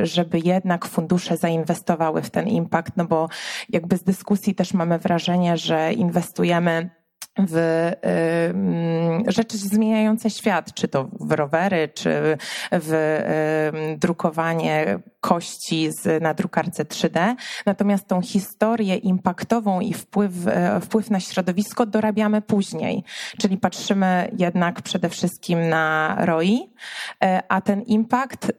[0.03, 3.29] żeby jednak fundusze zainwestowały w ten impact, no bo
[3.69, 6.91] jakby z dyskusji też mamy wrażenie, że inwestujemy
[7.39, 7.93] w
[9.27, 12.39] rzeczy zmieniające świat, czy to w rowery, czy
[12.73, 17.35] w drukowanie kości z, na drukarce 3D.
[17.67, 23.05] Natomiast tą historię impaktową i wpływ, y, wpływ na środowisko dorabiamy później.
[23.39, 26.71] Czyli patrzymy jednak przede wszystkim na ROI,
[27.49, 28.53] a ten impact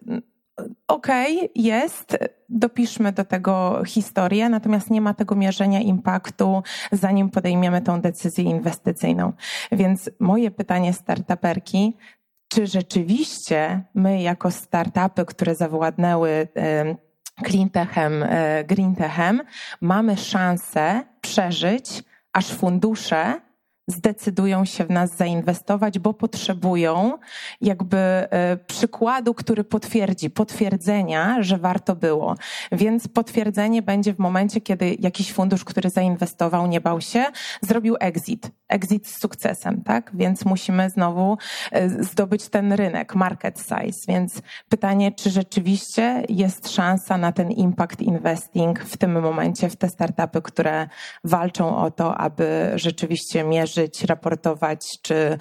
[0.88, 2.18] okej, okay, jest,
[2.50, 9.34] dopiszmy do tego historię, natomiast nie ma tego mierzenia impaktu, zanim podejmiemy tą decyzję inwestycyjną.
[9.72, 11.98] Więc moje pytanie startuperki,
[12.48, 16.48] czy rzeczywiście my jako startupy, które zawładnęły
[17.46, 19.42] cleantechem, e, greentechem,
[19.82, 22.04] mamy szansę przeżyć,
[22.34, 23.42] aż fundusze
[23.90, 27.18] zdecydują się w nas zainwestować, bo potrzebują
[27.62, 32.36] jakby e, przykładu, który potwierdzi, potwierdzenia, że warto było.
[32.72, 37.26] Więc potwierdzenie będzie w momencie, kiedy jakiś fundusz, który zainwestował, nie bał się,
[37.62, 38.52] zrobił exit.
[38.68, 40.12] Exit z sukcesem, tak?
[40.14, 41.38] Więc musimy znowu
[41.72, 44.00] e, zdobyć ten rynek, market size.
[44.08, 49.90] Więc pytanie, czy rzeczywiście jest szansa na ten impact investing w tym momencie, w te
[49.90, 50.88] startupy, które
[51.24, 55.38] walczą o to, aby rzeczywiście mierzyć mierzyć, raportować czy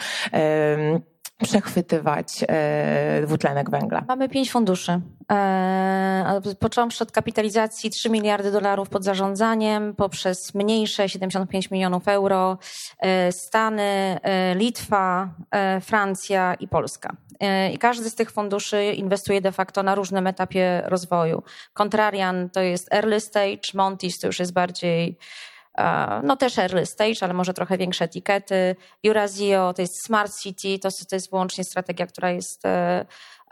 [1.43, 4.05] przechwytywać e, dwutlenek węgla.
[4.09, 5.01] Mamy pięć funduszy.
[5.33, 12.59] E, począwszy od kapitalizacji 3 miliardy dolarów pod zarządzaniem, poprzez mniejsze 75 milionów euro,
[12.99, 14.19] e, Stany,
[14.55, 15.29] Litwa,
[15.81, 17.17] Francja i Polska.
[17.73, 21.43] I każdy z tych funduszy inwestuje de facto na różnym etapie rozwoju.
[21.75, 25.19] Contrarian to jest early stage, Montis to już jest bardziej
[26.23, 28.77] no też early stage, ale może trochę większe etykiety.
[29.07, 32.63] Eurazio to jest smart city, to, to jest wyłącznie strategia, która jest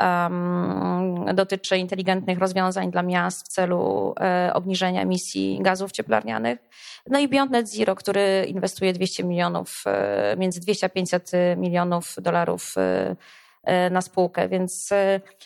[0.01, 4.17] um, dotyczy inteligentnych rozwiązań dla miast w celu um,
[4.53, 6.59] obniżenia emisji gazów cieplarnianych.
[7.07, 9.85] No i Beyond Net Zero, który inwestuje 200 milionów,
[10.37, 12.75] między 200 a 500 milionów dolarów
[13.91, 14.89] na spółkę, więc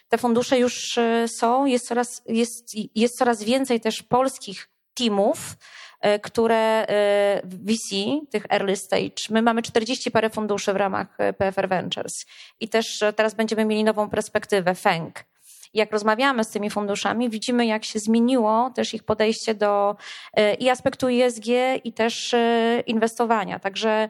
[0.09, 5.57] te fundusze już są, jest coraz, jest, jest coraz więcej też polskich teamów,
[5.90, 5.90] E,
[6.23, 7.95] które e, VC,
[8.31, 12.27] tych early stage, my mamy 40 parę funduszy w ramach e, PFR Ventures
[12.61, 15.30] i też teraz będziemy mieli nową perspektywę, FENG.
[15.75, 19.97] Jak rozmawiamy z tymi funduszami, widzimy, jak się zmieniło też ich podejście do
[20.59, 21.47] i aspektu ESG,
[21.85, 22.35] i też
[22.87, 23.59] inwestowania.
[23.59, 24.09] Także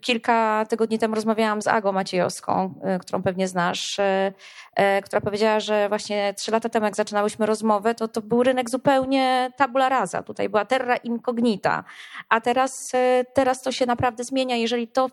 [0.00, 4.00] kilka tygodni temu rozmawiałam z Agą Maciejowską, którą pewnie znasz,
[4.80, 8.70] E, która powiedziała, że właśnie trzy lata temu, jak zaczynałyśmy rozmowę, to, to był rynek
[8.70, 10.22] zupełnie tabula rasa.
[10.22, 11.84] Tutaj była terra incognita.
[12.28, 14.56] A teraz, e, teraz to się naprawdę zmienia.
[14.56, 15.08] Jeżeli to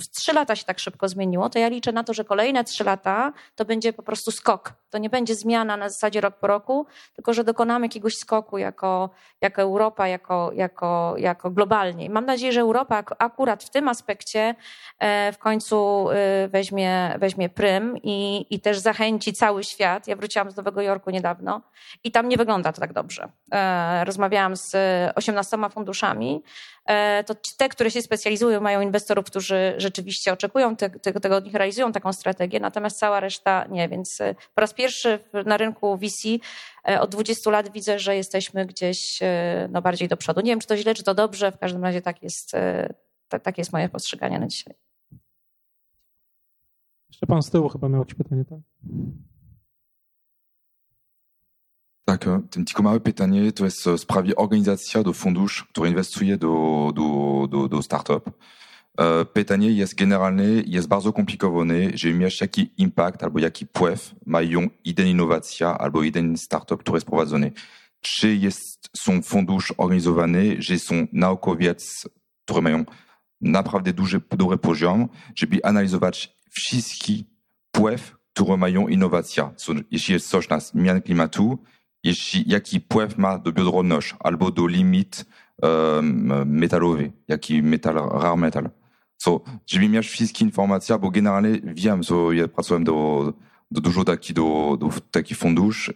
[0.00, 2.84] w trzy lata się tak szybko zmieniło, to ja liczę na to, że kolejne trzy
[2.84, 4.72] lata to będzie po prostu skok.
[4.90, 9.10] To nie będzie zmiana na zasadzie rok po roku, tylko że dokonamy jakiegoś skoku jako,
[9.40, 12.10] jako Europa, jako, jako, jako globalnie.
[12.10, 14.54] Mam nadzieję, że Europa akurat w tym aspekcie
[14.98, 16.06] e, w końcu
[16.48, 20.08] weźmie, weźmie prym i, i też zachęci cały świat.
[20.08, 21.60] Ja wróciłam z Nowego Jorku niedawno
[22.04, 23.28] i tam nie wygląda to tak dobrze.
[23.52, 24.76] E, rozmawiałam z
[25.14, 26.42] 18 funduszami.
[26.86, 31.44] E, to te, które się specjalizują, mają inwestorów, którzy rzeczywiście oczekują te, te, tego od
[31.44, 33.88] nich, realizują taką strategię, natomiast cała reszta nie.
[33.88, 36.28] Więc e, po raz pierwszy na rynku VC
[37.00, 39.20] od 20 lat widzę, że jesteśmy gdzieś
[39.68, 40.40] no, bardziej do przodu.
[40.40, 41.52] Nie wiem, czy to źle, czy to dobrze.
[41.52, 42.52] W każdym razie tak jest,
[43.42, 44.74] tak jest moje postrzeganie na dzisiaj.
[47.08, 48.58] Jeszcze pan z tyłu chyba miał jakieś pytanie, tak?
[52.04, 56.92] Tak, ten tylko małe pytanie to jest w sprawie organizacja do fundusz, który inwestuje do,
[56.94, 58.30] do, do, do startup.
[59.32, 61.74] Pytanie jest generalnie, jest bardzo komplikowane,
[62.14, 67.52] mieć jaki impact albo jaki wpływ mają jeden innowacja albo jeden startup, który jest prowadzony.
[68.00, 72.08] Czy jest, są fundusze organizowane, że są naukowiec,
[72.44, 72.84] które mają
[73.40, 77.12] naprawdę duży, dobry poziom, żeby analizować wszystkie
[77.68, 79.52] wpływ, które mają innowacja.
[79.56, 81.58] So, jeśli jest coś na klimatu,
[82.04, 85.24] jeśli, jaki wpływ ma do biodroność albo do limit
[85.62, 88.70] um, metalowy, jaki metal, rare metal.
[89.16, 89.40] So,
[89.88, 90.94] mieć wszystkie informacje,
[92.04, 92.48] so ja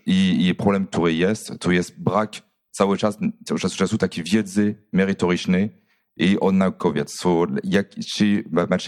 [0.06, 2.32] i problem, który jest, to jest brak
[2.70, 5.70] cały czas, cały czas czasu takiej wiedzy merytorycznej.
[7.06, 7.86] So, jak,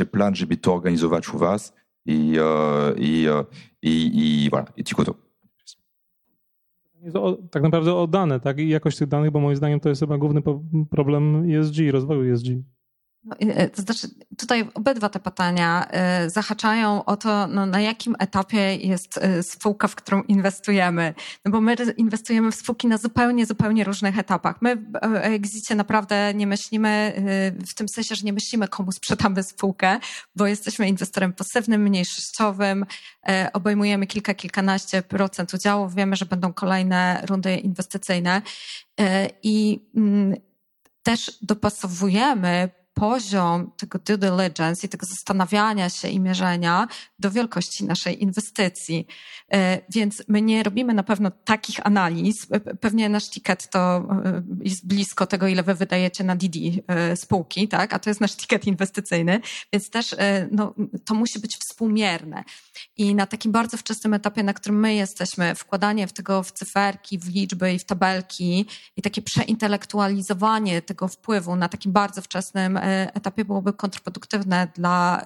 [0.07, 1.27] plan, żeby to organizować
[4.51, 4.65] voilà.
[7.51, 8.59] Tak naprawdę o dane, tak?
[8.59, 10.43] I jakość tych danych, bo moim zdaniem to jest chyba główny
[10.91, 12.47] problem ESG, rozwoju ESG.
[13.25, 14.09] No, e, to znaczy,
[14.39, 19.89] tutaj obydwa te pytania e, zahaczają o to, no, na jakim etapie jest e, spółka,
[19.89, 21.15] w którą inwestujemy.
[21.45, 24.63] No bo my inwestujemy w spółki na zupełnie, zupełnie różnych etapach.
[24.63, 27.13] My w Exicie naprawdę nie myślimy,
[27.69, 29.99] w tym sensie, że nie myślimy, komu sprzedamy spółkę,
[30.37, 32.87] bo jesteśmy inwestorem pasywnym, mniejszościowym,
[33.53, 38.43] obejmujemy kilka, kilkanaście procent udziałów, wiemy, że będą kolejne rundy inwestycyjne
[39.43, 40.35] i mm,
[41.03, 46.89] też dopasowujemy poziom tego due diligence i tego zastanawiania się i mierzenia
[47.19, 49.07] do wielkości naszej inwestycji.
[49.53, 52.47] E, więc my nie robimy na pewno takich analiz.
[52.81, 57.69] Pewnie nasz ticket to e, jest blisko tego, ile wy wydajecie na DD e, spółki,
[57.69, 57.95] tak?
[57.95, 59.41] A to jest nasz ticket inwestycyjny,
[59.73, 60.17] więc też
[60.51, 60.75] no,
[61.05, 62.45] to musi być współmierne.
[62.97, 67.19] I na takim bardzo wczesnym etapie, na którym my jesteśmy, wkładanie w tego w cyferki,
[67.19, 72.79] w liczby i w tabelki i takie przeintelektualizowanie tego wpływu na takim bardzo wczesnym
[73.15, 75.25] etapie byłoby kontrproduktywne dla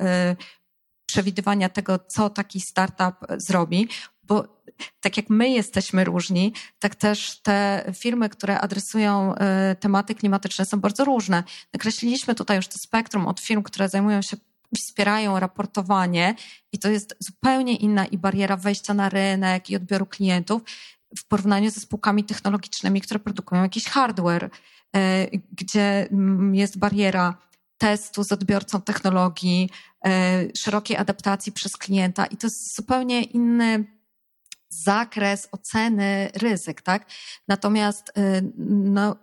[1.06, 3.88] przewidywania tego, co taki startup zrobi,
[4.22, 4.64] bo
[5.00, 9.38] tak jak my jesteśmy różni, tak też te firmy, które adresują y,
[9.76, 11.44] tematy klimatyczne są bardzo różne.
[11.72, 14.36] Nakreśliliśmy tutaj już to spektrum od firm, które zajmują się
[14.76, 16.34] wspierają raportowanie
[16.72, 20.62] i to jest zupełnie inna i bariera wejścia na rynek i odbioru klientów
[21.18, 24.50] w porównaniu ze spółkami technologicznymi, które produkują jakiś hardware, y,
[25.52, 27.36] gdzie mm, jest bariera
[27.84, 29.70] testu z odbiorcą technologii,
[30.06, 33.84] e, szerokiej adaptacji przez klienta i to jest zupełnie inny
[34.68, 37.06] zakres oceny ryzyk, tak?
[37.48, 39.16] Natomiast e, no,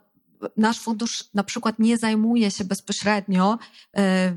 [0.57, 3.57] nasz fundusz na przykład nie zajmuje się bezpośrednio
[3.97, 4.36] e,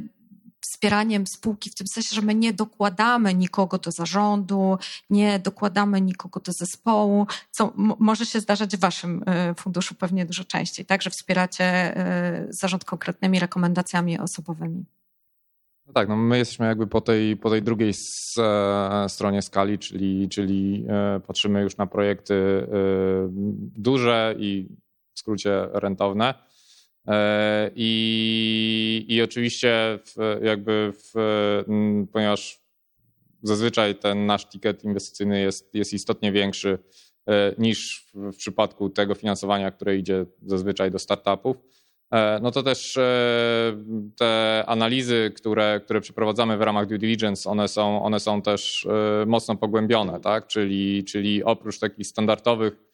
[0.75, 4.79] wspieraniem spółki w tym sensie, że my nie dokładamy nikogo do zarządu,
[5.11, 10.45] nie dokładamy nikogo do zespołu, co może się zdarzać w waszym e, funduszu pewnie dużo
[10.45, 14.85] częściej, tak, że wspieracie e, zarząd konkretnymi rekomendacjami osobowymi.
[15.87, 17.93] No tak, no my jesteśmy jakby po tej, po tej drugiej
[18.39, 20.87] e, stronie skali, czyli, czyli
[21.27, 22.66] patrzymy już na projekty
[23.77, 24.68] duże i
[25.14, 26.53] w skrócie rentowne E,
[27.74, 31.12] I, i oczywiście w, jakby w,
[32.12, 32.61] ponieważ
[33.42, 36.78] zazwyczaj ten nasz ticket inwestycyjny jest, jest istotnie większy
[37.28, 41.57] e, niż w, w przypadku tego finansowania, które idzie zazwyczaj do startupów,
[42.11, 42.98] e, no to też
[44.16, 48.88] te analizy, które, które przeprowadzamy w ramach due diligence, one są, one są też
[49.26, 50.46] mocno pogłębione, tak?
[50.46, 52.93] czyli, czyli oprócz takich standardowych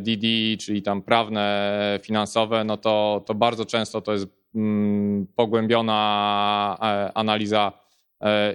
[0.00, 6.78] DD, e, czyli tam prawne, finansowe, no to, to bardzo często to jest mm, pogłębiona
[6.82, 7.72] e, analiza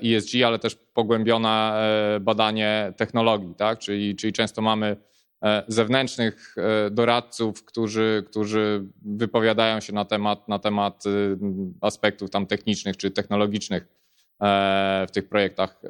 [0.03, 1.73] ESG, ale też pogłębione
[2.21, 3.79] badanie technologii, tak?
[3.79, 4.97] czyli, czyli często mamy
[5.43, 6.55] e, zewnętrznych
[6.91, 11.03] doradców, którzy, którzy wypowiadają się na temat, na temat
[11.81, 13.87] aspektów tam technicznych czy technologicznych
[15.07, 15.81] w tych projektach,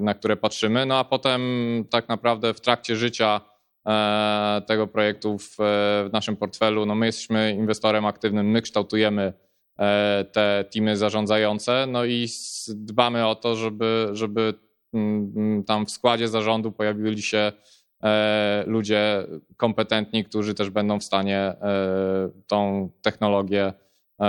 [0.00, 0.86] na które patrzymy.
[0.86, 1.42] No a potem
[1.90, 3.51] tak naprawdę w trakcie życia E,
[4.66, 6.86] tego projektu w, w naszym portfelu.
[6.86, 9.32] No my jesteśmy inwestorem aktywnym, my kształtujemy
[9.78, 12.28] e, te teamy zarządzające, no i
[12.68, 14.54] dbamy o to, żeby, żeby
[14.94, 17.52] mm, tam w składzie zarządu pojawili się
[18.02, 19.26] e, ludzie
[19.56, 21.54] kompetentni, którzy też będą w stanie
[22.46, 23.72] tą technologię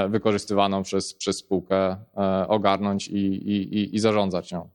[0.09, 1.95] wykorzystywaną przez, przez spółkę
[2.47, 4.69] ogarnąć i, i, i zarządzać nią.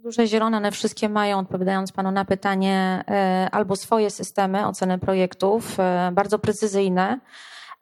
[0.00, 5.80] Fundusze zielone, one wszystkie mają, odpowiadając Panu na pytanie, e, albo swoje systemy oceny projektów,
[5.80, 7.20] e, bardzo precyzyjne,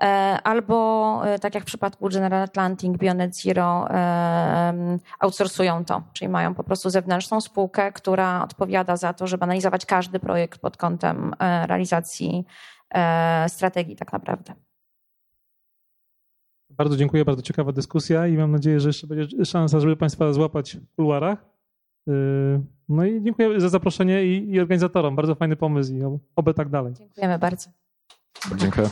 [0.00, 0.04] e,
[0.44, 3.88] albo tak jak w przypadku General Atlantic, Bionet Zero,
[5.20, 10.20] outsourcują to, czyli mają po prostu zewnętrzną spółkę, która odpowiada za to, żeby analizować każdy
[10.20, 12.44] projekt pod kątem realizacji
[13.48, 14.54] strategii tak naprawdę.
[16.70, 20.76] Bardzo dziękuję, bardzo ciekawa dyskusja i mam nadzieję, że jeszcze będzie szansa, żeby Państwa złapać
[20.76, 21.47] w kuluarach.
[22.08, 25.16] Yy, no i dziękuję za zaproszenie i, i organizatorom.
[25.16, 26.00] Bardzo fajny pomysł i
[26.36, 26.94] oby tak dalej.
[26.94, 27.70] Dziękujemy bardzo.
[28.56, 28.88] Dziękuję.